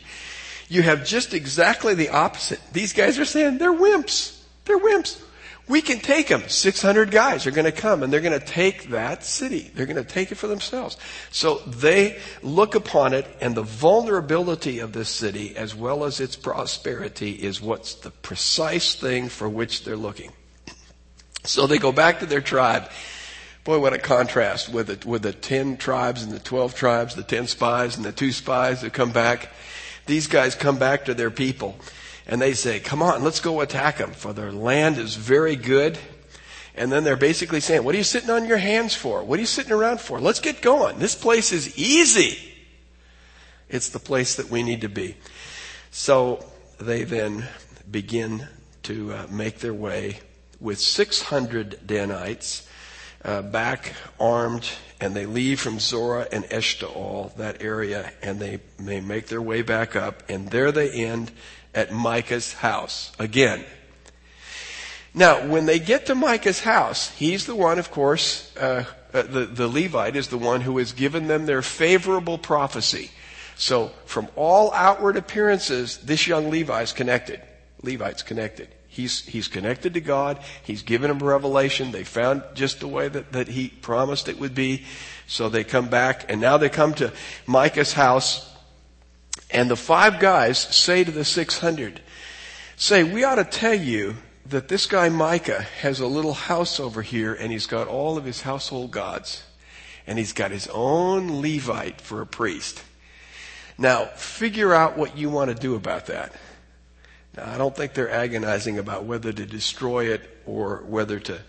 [0.69, 2.59] You have just exactly the opposite.
[2.71, 4.39] These guys are saying, They're wimps.
[4.65, 5.19] They're wimps.
[5.67, 6.47] We can take them.
[6.47, 9.71] 600 guys are going to come and they're going to take that city.
[9.73, 10.95] They're going to take it for themselves.
[11.31, 16.35] So they look upon it and the vulnerability of this city as well as its
[16.35, 20.33] prosperity is what's the precise thing for which they're looking.
[21.45, 22.91] So they go back to their tribe.
[23.63, 27.23] Boy, what a contrast with the, with the 10 tribes and the 12 tribes, the
[27.23, 29.49] 10 spies and the two spies that come back.
[30.05, 31.77] These guys come back to their people
[32.27, 35.97] and they say, come on, let's go attack them for their land is very good.
[36.75, 39.23] And then they're basically saying, what are you sitting on your hands for?
[39.23, 40.19] What are you sitting around for?
[40.19, 40.99] Let's get going.
[40.99, 42.37] This place is easy.
[43.69, 45.15] It's the place that we need to be.
[45.91, 46.45] So
[46.81, 47.47] they then
[47.89, 48.47] begin
[48.83, 50.19] to uh, make their way
[50.59, 52.67] with 600 Danites
[53.23, 59.01] uh, back armed, and they leave from Zorah and Eshtaol, that area, and they, they
[59.01, 61.31] make their way back up, and there they end
[61.73, 63.11] at Micah's house.
[63.19, 63.63] Again,
[65.13, 69.45] now, when they get to Micah's house, he's the one, of course, uh, uh, the,
[69.45, 73.11] the Levite is the one who has given them their favorable prophecy.
[73.55, 77.39] So, from all outward appearances, this young Levi is connected.
[77.83, 78.69] Levite's connected.
[78.93, 80.37] He's, he's connected to God.
[80.61, 81.91] He's given them revelation.
[81.91, 84.83] They found just the way that, that he promised it would be.
[85.25, 87.11] So they come back, and now they come to
[87.47, 88.55] Micah's house,
[89.49, 92.01] and the five guys say to the 600,
[92.75, 97.01] say, we ought to tell you that this guy Micah has a little house over
[97.01, 99.43] here and he's got all of his household gods.
[100.05, 102.83] And he's got his own Levite for a priest.
[103.77, 106.35] Now, figure out what you want to do about that.
[107.35, 111.39] Now, I don't think they're agonizing about whether to destroy it or whether to,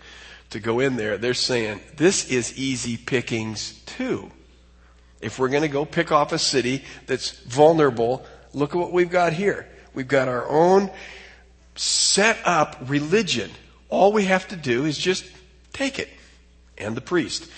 [0.51, 1.17] to go in there.
[1.17, 4.31] They're saying, this is easy pickings too.
[5.21, 9.09] If we're going to go pick off a city that's vulnerable, look at what we've
[9.09, 9.67] got here.
[9.93, 10.91] We've got our own
[11.75, 13.51] set up religion.
[13.89, 15.25] All we have to do is just
[15.73, 16.09] take it.
[16.77, 17.49] And the priest.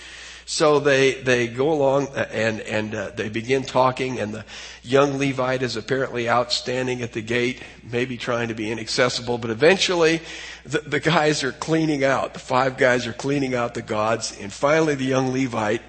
[0.50, 4.46] So they, they go along and, and uh, they begin talking and the
[4.82, 10.22] young Levite is apparently outstanding at the gate, maybe trying to be inaccessible, but eventually
[10.64, 12.32] the, the guys are cleaning out.
[12.32, 15.82] The five guys are cleaning out the gods and finally the young Levite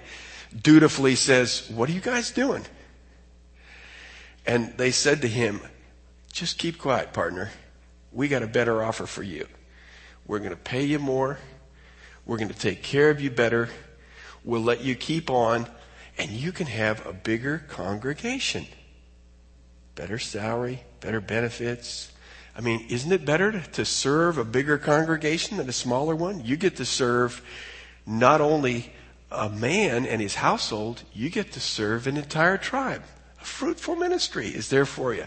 [0.61, 2.65] dutifully says, what are you guys doing?
[4.45, 5.61] And they said to him,
[6.33, 7.49] just keep quiet, partner
[8.11, 9.47] we got a better offer for you.
[10.25, 11.39] We're going to pay you more.
[12.25, 13.69] We're going to take care of you better.
[14.43, 15.67] We'll let you keep on
[16.17, 18.65] and you can have a bigger congregation.
[19.95, 22.11] Better salary, better benefits.
[22.55, 26.43] I mean, isn't it better to serve a bigger congregation than a smaller one?
[26.43, 27.41] You get to serve
[28.05, 28.91] not only
[29.31, 33.03] a man and his household, you get to serve an entire tribe.
[33.41, 35.25] A fruitful ministry is there for you.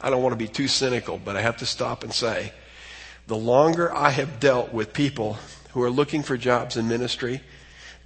[0.00, 2.52] I don't want to be too cynical, but I have to stop and say,
[3.26, 5.38] the longer I have dealt with people
[5.72, 7.40] who are looking for jobs in ministry,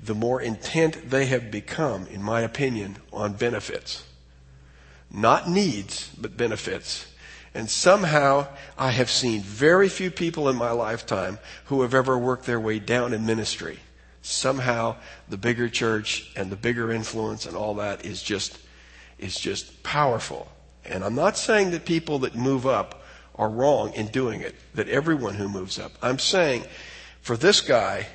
[0.03, 4.05] the more intent they have become, in my opinion, on benefits.
[5.11, 7.07] Not needs, but benefits.
[7.55, 12.45] And somehow I have seen very few people in my lifetime who have ever worked
[12.45, 13.79] their way down in ministry.
[14.23, 14.97] Somehow
[15.29, 18.59] the bigger church and the bigger influence and all that is just
[19.19, 20.49] is just powerful.
[20.85, 23.03] And I'm not saying that people that move up
[23.35, 25.93] are wrong in doing it, that everyone who moves up.
[26.03, 26.65] I'm saying
[27.21, 28.07] for this guy,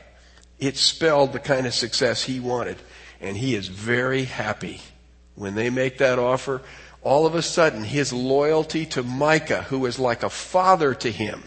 [0.59, 2.77] it spelled the kind of success he wanted.
[3.19, 4.81] And he is very happy.
[5.35, 6.61] When they make that offer,
[7.01, 11.43] all of a sudden his loyalty to Micah, who is like a father to him,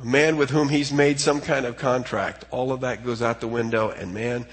[0.00, 3.40] a man with whom he's made some kind of contract, all of that goes out
[3.40, 4.46] the window and man,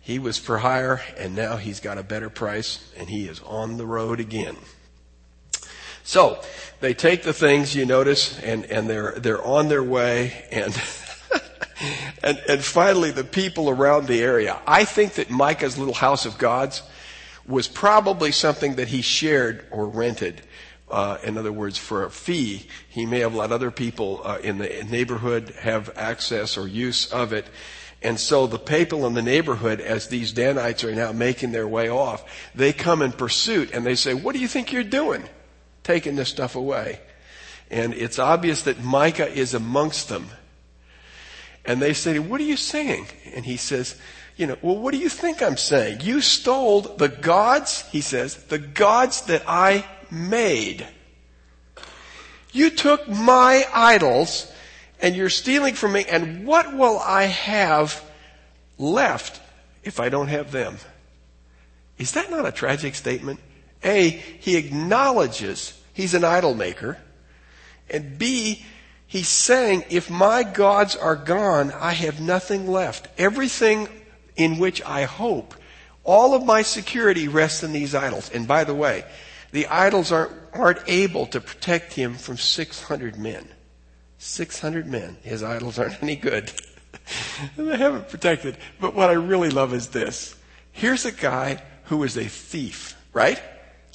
[0.00, 3.76] he was for hire and now he's got a better price and he is on
[3.76, 4.56] the road again.
[6.04, 6.42] So
[6.80, 10.74] they take the things you notice and, and they're, they're on their way and,
[12.22, 14.60] and, and finally the people around the area.
[14.66, 16.82] I think that Micah's little house of gods
[17.46, 20.42] was probably something that he shared or rented.
[20.90, 24.58] Uh, in other words, for a fee, he may have let other people uh, in
[24.58, 27.46] the neighborhood have access or use of it.
[28.02, 31.88] And so the people in the neighborhood, as these Danites are now making their way
[31.88, 32.22] off,
[32.54, 35.24] they come in pursuit and they say, what do you think you're doing?
[35.82, 37.00] Taking this stuff away.
[37.70, 40.28] And it's obvious that Micah is amongst them.
[41.64, 43.06] And they say, what are you saying?
[43.34, 43.96] And he says,
[44.36, 46.00] you know, well, what do you think I'm saying?
[46.02, 50.86] You stole the gods, he says, the gods that I made.
[52.52, 54.50] You took my idols
[55.00, 58.02] and you're stealing from me, and what will I have
[58.78, 59.40] left
[59.82, 60.78] if I don't have them?
[61.98, 63.40] Is that not a tragic statement?
[63.82, 66.98] A, he acknowledges he's an idol maker,
[67.90, 68.64] and B,
[69.06, 73.08] he's saying, if my gods are gone, I have nothing left.
[73.18, 73.88] Everything
[74.36, 75.54] in which I hope,
[76.02, 78.30] all of my security rests in these idols.
[78.30, 79.04] And by the way,
[79.52, 83.48] the idols aren't, aren't able to protect him from 600 men.
[84.18, 85.16] 600 men.
[85.22, 86.50] His idols aren't any good.
[87.56, 88.56] they haven't protected.
[88.80, 90.34] But what I really love is this.
[90.72, 93.40] Here's a guy who is a thief, right?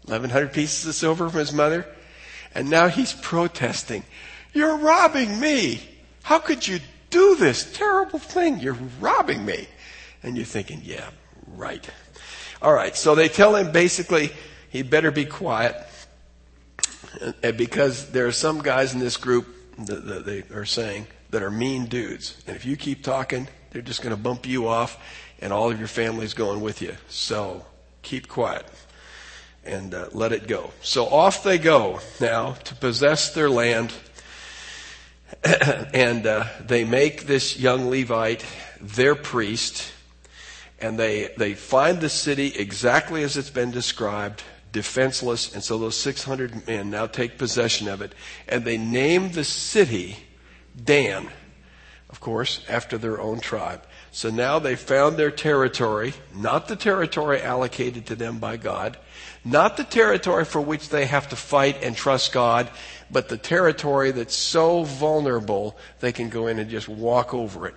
[0.05, 1.85] 1100 pieces of silver from his mother.
[2.55, 4.03] And now he's protesting.
[4.53, 5.81] You're robbing me.
[6.23, 6.79] How could you
[7.09, 8.59] do this terrible thing?
[8.59, 9.67] You're robbing me.
[10.23, 11.09] And you're thinking, yeah,
[11.55, 11.87] right.
[12.61, 12.95] All right.
[12.95, 14.31] So they tell him basically
[14.69, 15.75] he better be quiet
[17.41, 19.47] because there are some guys in this group
[19.85, 22.41] that, they are saying that are mean dudes.
[22.47, 24.97] And if you keep talking, they're just going to bump you off
[25.39, 26.95] and all of your family's going with you.
[27.07, 27.65] So
[28.01, 28.65] keep quiet
[29.63, 30.71] and uh, let it go.
[30.81, 33.93] So off they go now to possess their land.
[35.93, 38.45] and uh, they make this young Levite
[38.81, 39.91] their priest.
[40.81, 45.53] And they, they find the city exactly as it's been described, defenseless.
[45.53, 48.13] And so those 600 men now take possession of it.
[48.47, 50.17] And they name the city
[50.81, 51.29] Dan,
[52.09, 53.83] of course, after their own tribe.
[54.11, 58.97] So now they found their territory, not the territory allocated to them by God,
[59.45, 62.69] not the territory for which they have to fight and trust God,
[63.09, 67.75] but the territory that's so vulnerable they can go in and just walk over it.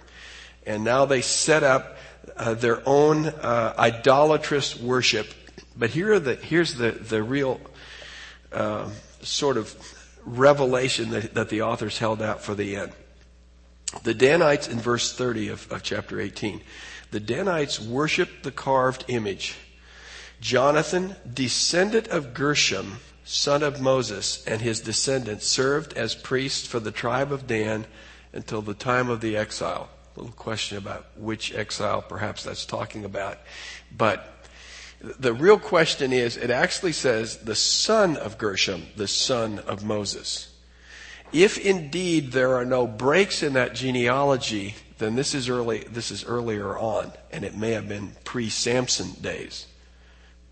[0.66, 1.96] And now they set up
[2.36, 5.28] uh, their own uh, idolatrous worship.
[5.76, 7.60] But here the, here's the, the real
[8.52, 8.90] uh,
[9.22, 9.74] sort of
[10.24, 12.92] revelation that, that the authors held out for the end.
[14.04, 16.62] The Danites in verse 30 of, of chapter 18.
[17.10, 19.56] The Danites worshiped the carved image.
[20.42, 26.90] Jonathan, descendant of Gershom, son of Moses, and his descendants served as priests for the
[26.90, 27.86] tribe of Dan
[28.32, 29.88] until the time of the exile.
[30.16, 33.38] A little question about which exile perhaps that's talking about.
[33.96, 34.48] But
[35.00, 40.52] the real question is, it actually says the son of Gershom, the son of Moses.
[41.32, 46.24] If indeed there are no breaks in that genealogy, then this is early, this is
[46.24, 49.68] earlier on, and it may have been pre-Samson days.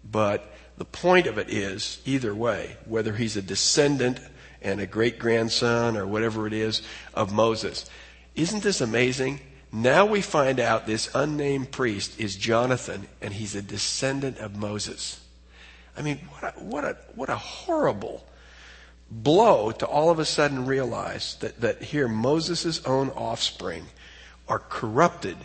[0.05, 4.21] But the point of it is, either way, whether he's a descendant
[4.63, 6.83] and a great grandson or whatever it is
[7.15, 7.89] of Moses.
[8.35, 9.41] Isn't this amazing?
[9.73, 15.21] Now we find out this unnamed priest is Jonathan and he's a descendant of Moses.
[15.97, 18.27] I mean, what a, what a, what a horrible
[19.11, 23.87] blow to all of a sudden realize that, that here Moses' own offspring
[24.49, 25.37] are corrupted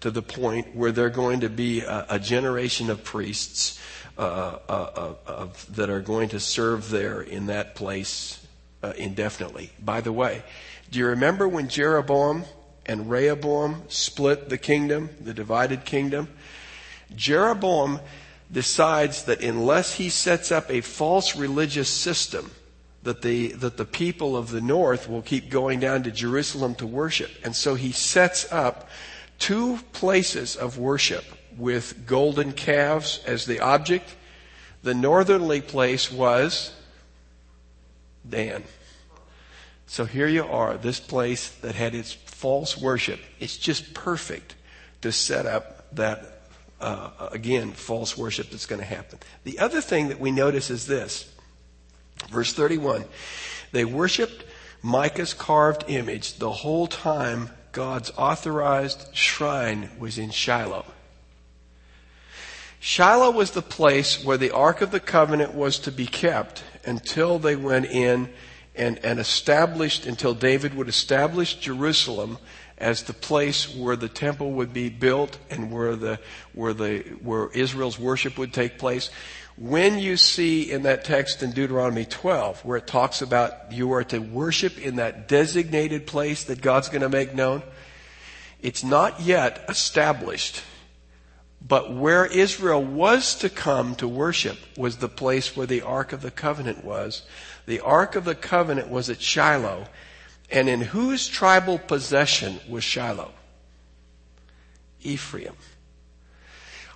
[0.00, 3.80] to the point where they're going to be a, a generation of priests
[4.18, 8.46] uh, uh, uh, that are going to serve there in that place
[8.82, 9.70] uh, indefinitely.
[9.82, 10.42] By the way,
[10.90, 12.44] do you remember when Jeroboam
[12.84, 16.28] and Rehoboam split the kingdom, the divided kingdom?
[17.14, 18.00] Jeroboam
[18.50, 22.50] decides that unless he sets up a false religious system,
[23.02, 26.86] that the, that the people of the north will keep going down to Jerusalem to
[26.86, 27.30] worship.
[27.44, 28.88] And so he sets up
[29.38, 31.24] two places of worship
[31.58, 34.14] with golden calves as the object.
[34.82, 36.74] The northerly place was
[38.28, 38.64] Dan.
[39.86, 43.20] So here you are, this place that had its false worship.
[43.38, 44.54] It's just perfect
[45.02, 46.46] to set up that,
[46.80, 49.18] uh, again, false worship that's going to happen.
[49.44, 51.32] The other thing that we notice is this
[52.30, 53.04] Verse 31
[53.72, 54.44] They worshiped
[54.82, 60.84] Micah's carved image the whole time God's authorized shrine was in Shiloh.
[62.84, 67.38] Shiloh was the place where the Ark of the Covenant was to be kept until
[67.38, 68.28] they went in
[68.74, 72.38] and, and established, until David would establish Jerusalem
[72.76, 76.18] as the place where the temple would be built and where the,
[76.54, 79.10] where the, where Israel's worship would take place
[79.56, 84.02] when you see in that text in Deuteronomy 12 where it talks about you are
[84.02, 87.62] to worship in that designated place that God's going to make known,
[88.60, 90.64] it's not yet established.
[91.66, 96.20] But where Israel was to come to worship was the place where the Ark of
[96.20, 97.22] the Covenant was.
[97.66, 99.86] The Ark of the Covenant was at Shiloh.
[100.50, 103.32] And in whose tribal possession was Shiloh?
[105.02, 105.54] Ephraim.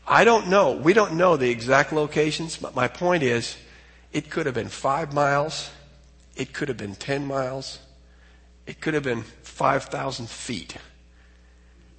[0.06, 0.72] I don't know.
[0.72, 3.56] We don't know the exact locations, but my point is
[4.12, 5.70] it could have been five miles.
[6.34, 7.78] It could have been 10 miles.
[8.66, 10.76] It could have been 5,000 feet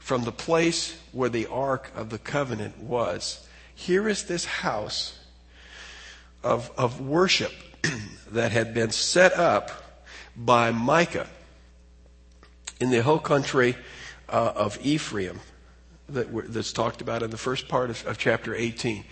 [0.07, 3.45] from the place where the Ark of the Covenant was.
[3.75, 5.19] Here is this house
[6.41, 7.51] of, of worship
[8.31, 9.69] that had been set up
[10.33, 11.27] by Micah
[12.79, 13.75] in the whole country
[14.29, 15.41] uh, of Ephraim
[16.07, 19.03] that that's talked about in the first part of, of chapter 18.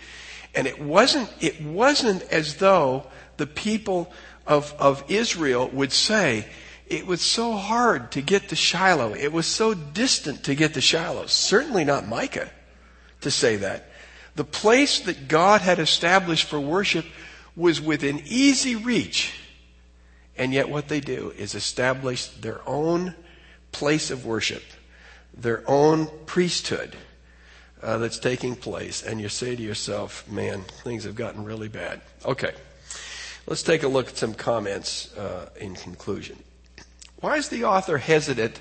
[0.54, 4.10] And it wasn't, it wasn't as though the people
[4.46, 6.46] of, of Israel would say,
[6.86, 9.14] it was so hard to get to Shiloh.
[9.14, 11.26] It was so distant to get to Shiloh.
[11.26, 12.50] Certainly not Micah
[13.22, 13.90] to say that.
[14.34, 17.06] The place that God had established for worship
[17.56, 19.34] was within easy reach.
[20.36, 23.14] And yet what they do is establish their own
[23.72, 24.62] place of worship
[25.36, 26.96] their own priesthood
[27.82, 32.00] uh, that's taking place, and you say to yourself, man, things have gotten really bad.
[32.24, 32.52] Okay,
[33.46, 36.36] let's take a look at some comments uh, in conclusion.
[37.20, 38.60] Why is the author hesitant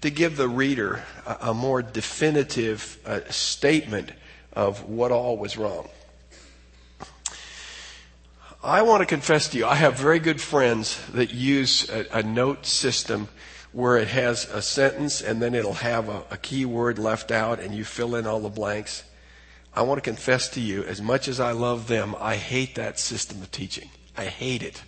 [0.00, 4.12] to give the reader a, a more definitive uh, statement
[4.52, 5.88] of what all was wrong?
[8.64, 12.22] I want to confess to you, I have very good friends that use a, a
[12.22, 13.28] note system
[13.72, 17.58] where it has a sentence and then it'll have a, a key word left out
[17.58, 19.02] and you fill in all the blanks.
[19.74, 22.98] I want to confess to you, as much as I love them, I hate that
[22.98, 23.90] system of teaching.
[24.16, 24.82] I hate it.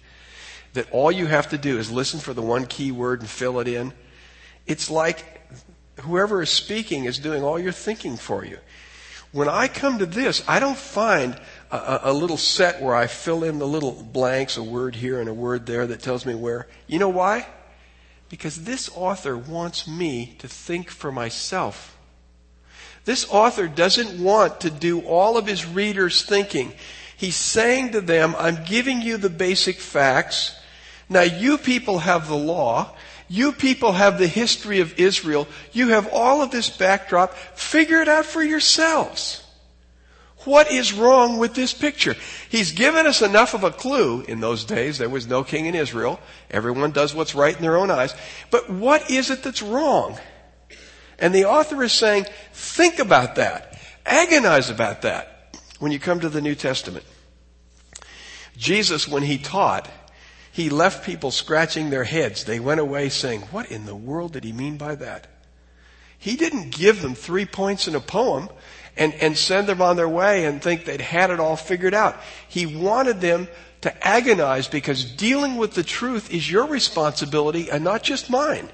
[0.75, 3.61] That all you have to do is listen for the one key word and fill
[3.61, 3.93] it in.
[4.67, 5.25] It's like
[6.01, 8.59] whoever is speaking is doing all your thinking for you.
[9.33, 13.43] When I come to this, I don't find a, a, little set where I fill
[13.43, 16.69] in the little blanks, a word here and a word there that tells me where.
[16.87, 17.49] You know why?
[18.29, 21.97] Because this author wants me to think for myself.
[23.05, 26.73] This author doesn't want to do all of his readers thinking.
[27.17, 30.57] He's saying to them, I'm giving you the basic facts.
[31.15, 32.91] Now you people have the law.
[33.29, 35.47] You people have the history of Israel.
[35.73, 37.35] You have all of this backdrop.
[37.35, 39.41] Figure it out for yourselves.
[40.39, 42.17] What is wrong with this picture?
[42.51, 44.23] He's given us enough of a clue.
[44.23, 46.19] In those days, there was no king in Israel.
[46.51, 48.13] Everyone does what's right in their own eyes.
[48.51, 50.19] But what is it that's wrong?
[51.21, 53.81] And the author is saying, think about that.
[54.05, 57.05] Agonize about that when you come to the New Testament.
[58.57, 59.89] Jesus, when he taught,
[60.55, 62.45] he left people scratching their heads.
[62.45, 65.27] They went away saying, What in the world did he mean by that?
[66.17, 68.49] He didn't give them three points in a poem
[68.97, 72.21] and, and send them on their way and think they'd had it all figured out.
[72.47, 73.49] He wanted them
[73.81, 78.69] to agonize because dealing with the truth is your responsibility and not just mine.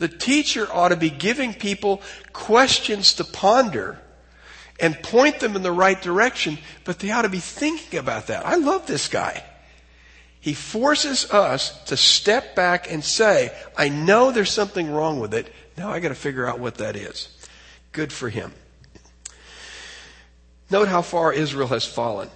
[0.00, 2.02] The teacher ought to be giving people
[2.32, 4.00] questions to ponder
[4.80, 8.44] and point them in the right direction, but they ought to be thinking about that.
[8.44, 9.44] I love this guy.
[10.46, 15.52] He forces us to step back and say, I know there's something wrong with it.
[15.76, 17.36] Now I got to figure out what that is.
[17.90, 18.52] Good for him.
[20.70, 22.30] Note how far Israel has fallen.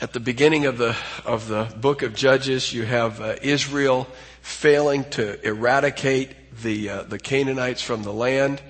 [0.00, 4.06] At the beginning of the, of the book of Judges, you have uh, Israel
[4.40, 8.62] failing to eradicate the, uh, the Canaanites from the land.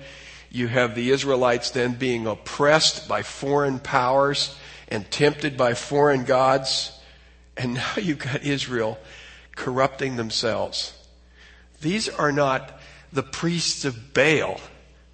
[0.49, 4.57] You have the Israelites then being oppressed by foreign powers
[4.87, 6.99] and tempted by foreign gods.
[7.57, 8.97] And now you've got Israel
[9.55, 10.93] corrupting themselves.
[11.81, 12.79] These are not
[13.11, 14.59] the priests of Baal.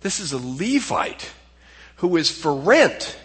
[0.01, 1.31] This is a Levite
[1.97, 3.17] who is for rent.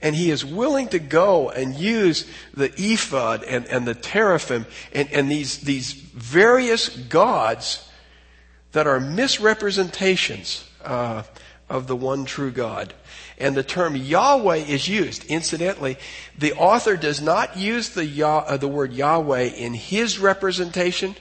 [0.00, 5.10] And he is willing to go and use the ephod and, and the teraphim and,
[5.10, 7.88] and these, these various gods
[8.72, 11.22] that are misrepresentations uh,
[11.68, 12.92] of the one true God
[13.38, 15.24] and the term Yahweh is used.
[15.26, 15.98] Incidentally,
[16.38, 21.14] the author does not use the, Yah, uh, the word Yahweh in his representation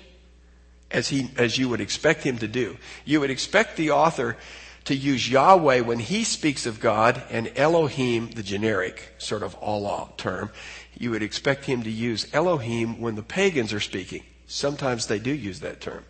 [0.92, 2.78] as, he, as you would expect him to do.
[3.04, 4.38] You would expect the author
[4.86, 10.10] to use Yahweh when he speaks of God and Elohim, the generic sort of Allah
[10.16, 10.52] term.
[10.98, 14.24] You would expect him to use Elohim when the pagans are speaking.
[14.48, 16.06] Sometimes they do use that term.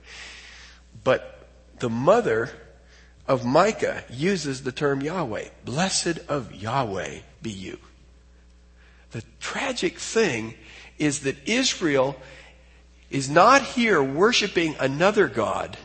[1.04, 1.48] But
[1.80, 2.52] the mother
[3.28, 5.50] of Micah uses the term Yahweh.
[5.64, 7.80] Blessed of Yahweh be you.
[9.12, 10.56] The tragic thing
[10.98, 12.16] is that Israel
[13.10, 15.78] is not here worshiping another God.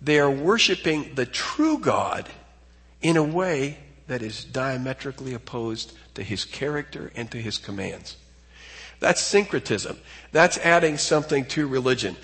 [0.00, 2.28] They are worshiping the true God
[3.00, 8.16] in a way that is diametrically opposed to his character and to his commands.
[9.00, 9.98] That's syncretism.
[10.32, 12.16] That's adding something to religion.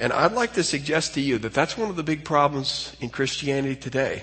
[0.00, 3.10] And I'd like to suggest to you that that's one of the big problems in
[3.10, 4.22] Christianity today.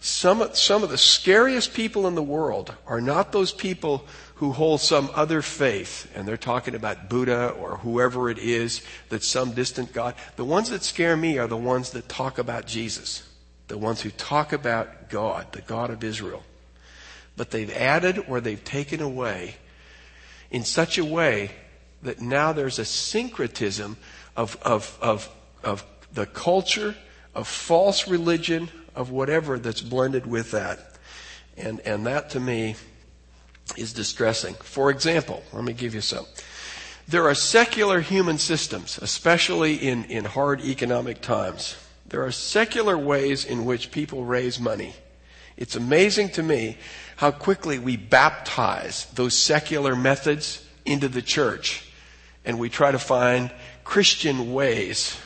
[0.00, 4.80] Some, some of the scariest people in the world are not those people who hold
[4.80, 9.92] some other faith, and they're talking about Buddha or whoever it is that's some distant
[9.92, 10.14] God.
[10.36, 13.28] The ones that scare me are the ones that talk about Jesus,
[13.66, 16.44] the ones who talk about God, the God of Israel.
[17.36, 19.56] But they've added or they've taken away
[20.52, 21.50] in such a way
[22.02, 23.96] that now there's a syncretism
[24.38, 25.28] of, of, of,
[25.64, 26.94] of the culture,
[27.34, 30.92] of false religion, of whatever that's blended with that.
[31.56, 32.76] And, and that to me
[33.76, 34.54] is distressing.
[34.54, 36.24] For example, let me give you some.
[37.08, 41.76] There are secular human systems, especially in, in hard economic times.
[42.06, 44.94] There are secular ways in which people raise money.
[45.56, 46.78] It's amazing to me
[47.16, 51.88] how quickly we baptize those secular methods into the church
[52.48, 53.50] and we try to find
[53.88, 55.18] Christian ways,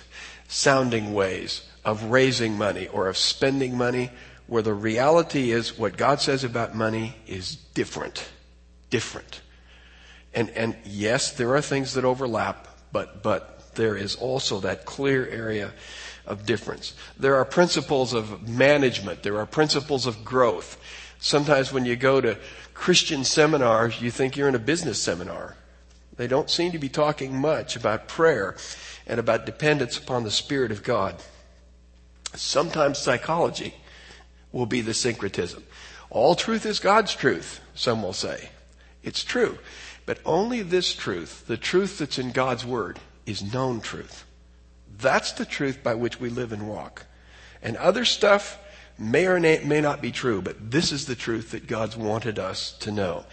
[0.46, 4.08] sounding ways of raising money or of spending money
[4.46, 8.30] where the reality is what God says about money is different.
[8.88, 9.40] Different.
[10.32, 15.26] And, and yes, there are things that overlap, but, but there is also that clear
[15.26, 15.72] area
[16.24, 16.94] of difference.
[17.18, 19.24] There are principles of management.
[19.24, 20.78] There are principles of growth.
[21.18, 22.38] Sometimes when you go to
[22.74, 25.56] Christian seminars, you think you're in a business seminar.
[26.16, 28.56] They don't seem to be talking much about prayer
[29.06, 31.16] and about dependence upon the Spirit of God.
[32.34, 33.74] Sometimes psychology
[34.52, 35.64] will be the syncretism.
[36.10, 38.50] All truth is God's truth, some will say.
[39.02, 39.58] It's true.
[40.04, 44.24] But only this truth, the truth that's in God's Word, is known truth.
[44.98, 47.06] That's the truth by which we live and walk.
[47.62, 48.58] And other stuff
[48.98, 52.72] may or may not be true, but this is the truth that God's wanted us
[52.80, 53.24] to know.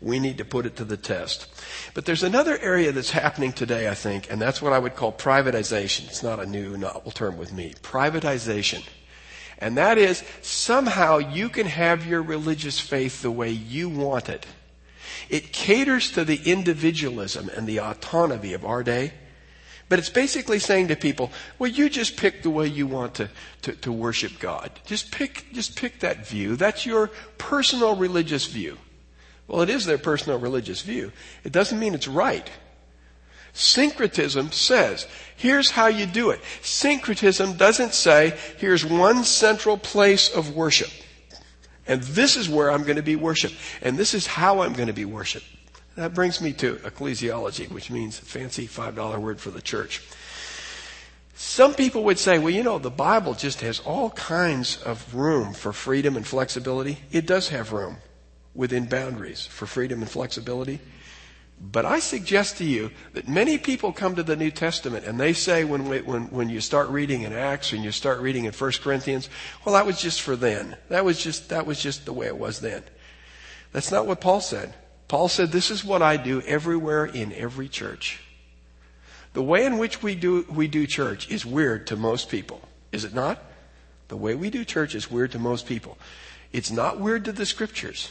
[0.00, 1.48] We need to put it to the test.
[1.94, 5.12] But there's another area that's happening today, I think, and that's what I would call
[5.12, 6.06] privatization.
[6.06, 7.74] It's not a new novel term with me.
[7.82, 8.82] Privatization.
[9.58, 14.46] And that is somehow you can have your religious faith the way you want it.
[15.30, 19.12] It caters to the individualism and the autonomy of our day.
[19.88, 23.28] But it's basically saying to people, well, you just pick the way you want to,
[23.62, 24.70] to, to, worship God.
[24.86, 26.56] Just pick, just pick that view.
[26.56, 28.78] That's your personal religious view.
[29.46, 31.12] Well, it is their personal religious view.
[31.44, 32.48] It doesn't mean it's right.
[33.52, 36.40] Syncretism says, here's how you do it.
[36.62, 40.90] Syncretism doesn't say, here's one central place of worship.
[41.86, 43.54] And this is where I'm going to be worshiped.
[43.80, 45.46] And this is how I'm going to be worshiped.
[45.96, 50.02] That brings me to ecclesiology, which means fancy $5 word for the church.
[51.36, 55.52] Some people would say, well, you know, the Bible just has all kinds of room
[55.52, 56.98] for freedom and flexibility.
[57.12, 57.98] It does have room
[58.54, 60.80] within boundaries for freedom and flexibility.
[61.60, 65.32] But I suggest to you that many people come to the New Testament and they
[65.32, 68.52] say when, we, when, when you start reading in Acts and you start reading in
[68.52, 69.28] 1 Corinthians,
[69.64, 70.76] well, that was just for then.
[70.88, 72.82] That was just, that was just the way it was then.
[73.72, 74.74] That's not what Paul said.
[75.08, 78.20] Paul said, this is what I do everywhere in every church.
[79.32, 82.60] The way in which we do, we do church is weird to most people.
[82.92, 83.42] Is it not?
[84.08, 85.98] The way we do church is weird to most people.
[86.52, 88.10] It's not weird to the scriptures.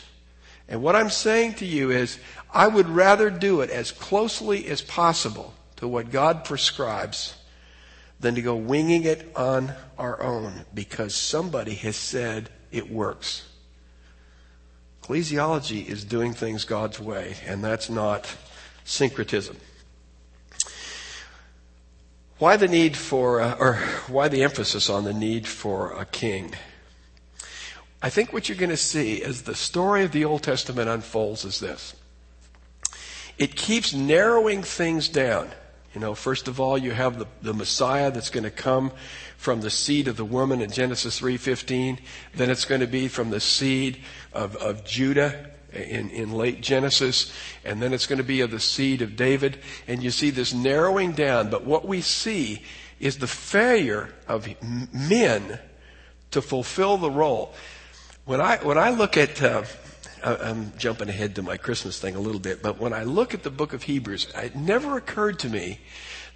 [0.68, 2.20] And what I'm saying to you is,
[2.53, 7.36] I would rather do it as closely as possible to what God prescribes
[8.20, 13.47] than to go winging it on our own because somebody has said it works.
[15.03, 18.34] Ecclesiology is doing things God's way, and that's not
[18.86, 19.57] syncretism.
[22.39, 23.76] Why the need for, uh, or
[24.07, 26.53] why the emphasis on the need for a king?
[28.04, 31.45] I think what you're going to see as the story of the Old Testament unfolds
[31.45, 31.95] is this.
[33.38, 35.49] It keeps narrowing things down.
[35.95, 38.91] You know, first of all, you have the, the Messiah that's going to come
[39.38, 41.99] from the seed of the woman in Genesis 3.15.
[42.36, 43.99] Then it's going to be from the seed
[44.34, 47.32] of, of Judah in, in late Genesis.
[47.64, 49.60] And then it's going to be of the seed of David.
[49.88, 51.49] And you see this narrowing down.
[51.49, 52.64] But what we see
[52.99, 54.49] is the failure of
[54.91, 55.60] men
[56.32, 57.54] to fulfill the role.
[58.26, 59.63] When I, when I look at, uh,
[60.24, 63.43] I'm jumping ahead to my Christmas thing a little bit, but when I look at
[63.43, 65.82] the book of Hebrews, it never occurred to me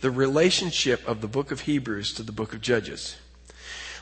[0.01, 3.15] the relationship of the book of Hebrews to the book of Judges.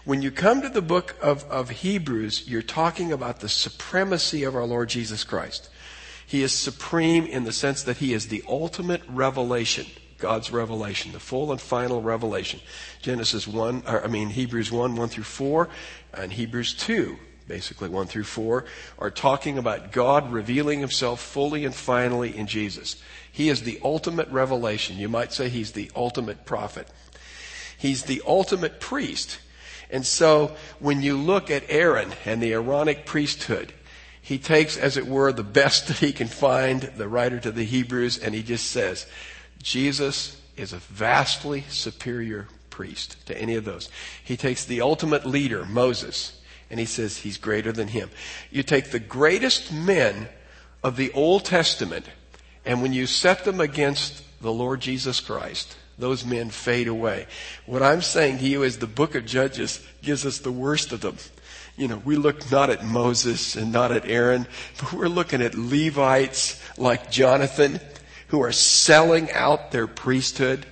[0.03, 4.55] When you come to the book of, of Hebrews, you're talking about the supremacy of
[4.55, 5.69] our Lord Jesus Christ.
[6.25, 9.86] He is supreme in the sense that he is the ultimate revelation,
[10.17, 12.61] God's revelation, the full and final revelation.
[13.03, 15.69] Genesis 1, or, I mean Hebrews 1, 1 through 4,
[16.15, 18.66] and Hebrews 2, basically 1 through 4,
[19.00, 23.02] are talking about God revealing himself fully and finally in Jesus.
[23.32, 24.98] He is the ultimate revelation.
[24.98, 26.88] You might say he's the ultimate prophet.
[27.78, 29.39] He's the ultimate priest.
[29.89, 33.74] And so when you look at Aaron and the Aaronic priesthood,
[34.22, 37.64] he takes, as it were, the best that he can find, the writer to the
[37.64, 39.06] Hebrews, and he just says,
[39.62, 43.89] Jesus is a vastly superior priest to any of those.
[44.24, 48.09] He takes the ultimate leader, Moses, and he says he's greater than him.
[48.51, 50.28] You take the greatest men
[50.84, 52.05] of the Old Testament,
[52.66, 57.28] and when you set them against the Lord Jesus Christ, those men fade away.
[57.66, 61.01] What I'm saying to you is the book of Judges gives us the worst of
[61.01, 61.18] them.
[61.78, 64.47] You know, we look not at Moses and not at Aaron,
[64.80, 67.80] but we're looking at Levites like Jonathan
[68.28, 70.66] who are selling out their priesthood.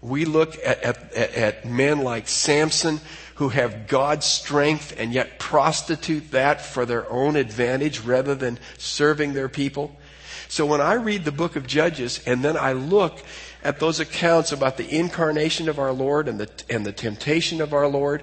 [0.00, 3.00] We look at, at, at men like Samson
[3.42, 9.32] who have God's strength and yet prostitute that for their own advantage rather than serving
[9.32, 9.98] their people.
[10.46, 13.20] So when I read the book of Judges and then I look
[13.64, 17.72] at those accounts about the incarnation of our Lord and the, and the temptation of
[17.72, 18.22] our Lord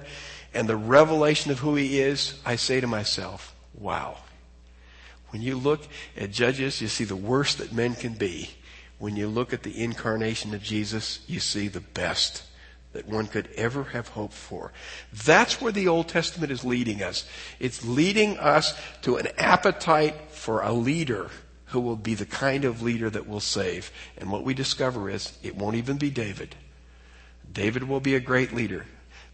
[0.54, 4.16] and the revelation of who He is, I say to myself, wow.
[5.28, 8.48] When you look at Judges, you see the worst that men can be
[8.98, 12.44] when you look at the incarnation of Jesus, you see the best
[12.92, 14.72] that one could ever have hoped for.
[15.12, 17.28] That's where the Old Testament is leading us.
[17.58, 21.30] It's leading us to an appetite for a leader
[21.66, 23.92] who will be the kind of leader that will save.
[24.18, 26.56] And what we discover is it won't even be David.
[27.52, 28.86] David will be a great leader,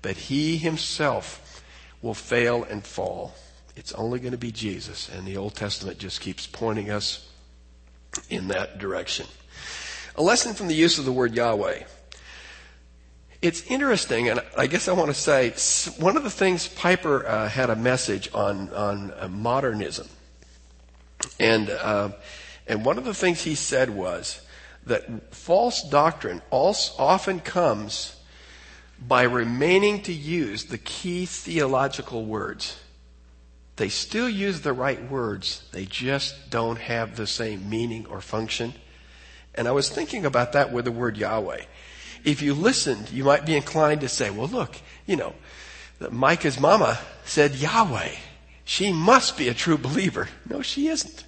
[0.02, 1.62] but he himself
[2.02, 3.34] will fail and fall.
[3.74, 5.08] It's only going to be Jesus.
[5.08, 7.28] And the Old Testament just keeps pointing us
[8.28, 9.26] in that direction.
[10.16, 11.82] A lesson from the use of the word Yahweh.
[13.46, 15.50] It's interesting, and I guess I want to say
[16.00, 20.08] one of the things Piper uh, had a message on on uh, modernism,
[21.38, 22.08] and uh,
[22.66, 24.40] and one of the things he said was
[24.86, 28.16] that false doctrine often comes
[28.98, 32.80] by remaining to use the key theological words.
[33.76, 38.74] They still use the right words, they just don't have the same meaning or function.
[39.54, 41.62] And I was thinking about that with the word Yahweh.
[42.26, 45.32] If you listened, you might be inclined to say, well, look, you know,
[46.10, 48.10] Micah's mama said Yahweh.
[48.64, 50.28] She must be a true believer.
[50.46, 51.24] No, she isn't.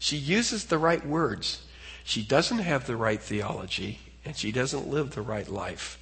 [0.00, 1.62] She uses the right words.
[2.02, 5.96] She doesn't have the right theology, and she doesn't live the right life.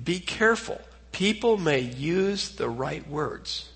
[0.00, 0.78] Be careful.
[1.12, 3.70] People may use the right words.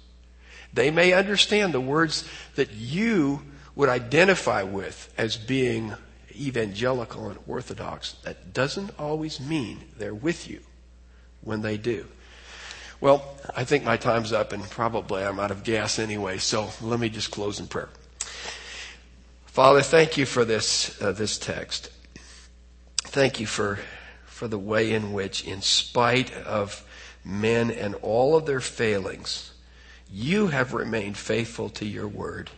[0.70, 3.43] They may understand the words that you
[3.74, 5.95] would identify with as being
[6.39, 8.12] evangelical and orthodox.
[8.24, 10.61] That doesn't always mean they're with you
[11.41, 12.07] when they do.
[13.01, 13.24] Well,
[13.57, 17.09] I think my time's up and probably I'm out of gas anyway, so let me
[17.09, 17.91] just close in prayer.
[19.47, 21.91] Father, thank you for this, uh, this text.
[22.99, 23.78] Thank you for
[24.39, 26.84] for the way in which, in spite of
[27.24, 29.51] men and all of their failings,
[30.09, 32.49] you have remained faithful to your word.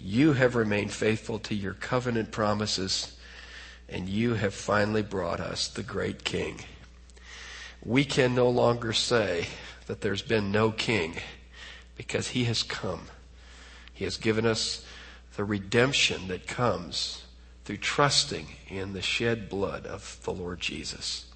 [0.00, 3.16] You have remained faithful to your covenant promises,
[3.88, 6.60] and you have finally brought us the great King.
[7.84, 9.46] We can no longer say
[9.86, 11.16] that there's been no King
[11.96, 13.08] because he has come.
[13.92, 14.84] He has given us
[15.36, 17.24] the redemption that comes
[17.64, 21.26] through trusting in the shed blood of the Lord Jesus.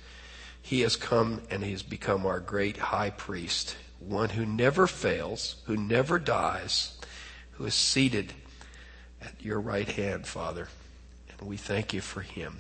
[0.61, 5.57] He has come and he has become our great high priest, one who never fails,
[5.67, 6.99] who never dies,
[7.53, 8.35] who is seated
[9.23, 10.69] at your right hand, Father.
[11.39, 12.59] And we thank you for him.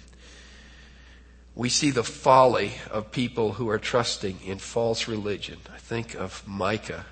[1.54, 5.58] We see the folly of people who are trusting in false religion.
[5.74, 7.06] I think of Micah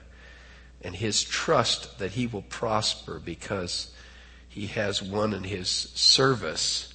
[0.83, 3.93] and his trust that he will prosper because
[4.49, 6.95] he has one in his service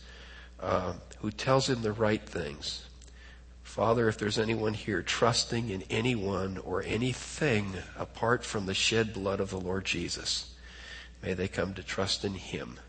[0.62, 2.86] uh, who tells him the right things.
[3.64, 9.40] Father, if there's anyone here trusting in anyone or anything apart from the shed blood
[9.40, 10.51] of the Lord Jesus,
[11.22, 12.80] may they come to trust in him.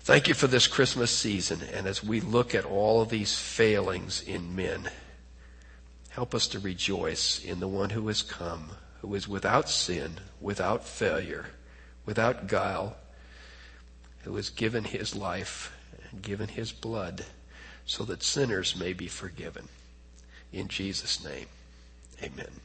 [0.00, 1.60] Thank you for this Christmas season.
[1.74, 4.88] And as we look at all of these failings in men,
[6.10, 8.70] help us to rejoice in the one who has come,
[9.00, 11.46] who is without sin, without failure,
[12.04, 12.96] without guile,
[14.22, 15.76] who has given his life
[16.10, 17.24] and given his blood
[17.84, 19.68] so that sinners may be forgiven.
[20.52, 21.46] In Jesus' name,
[22.22, 22.60] amen.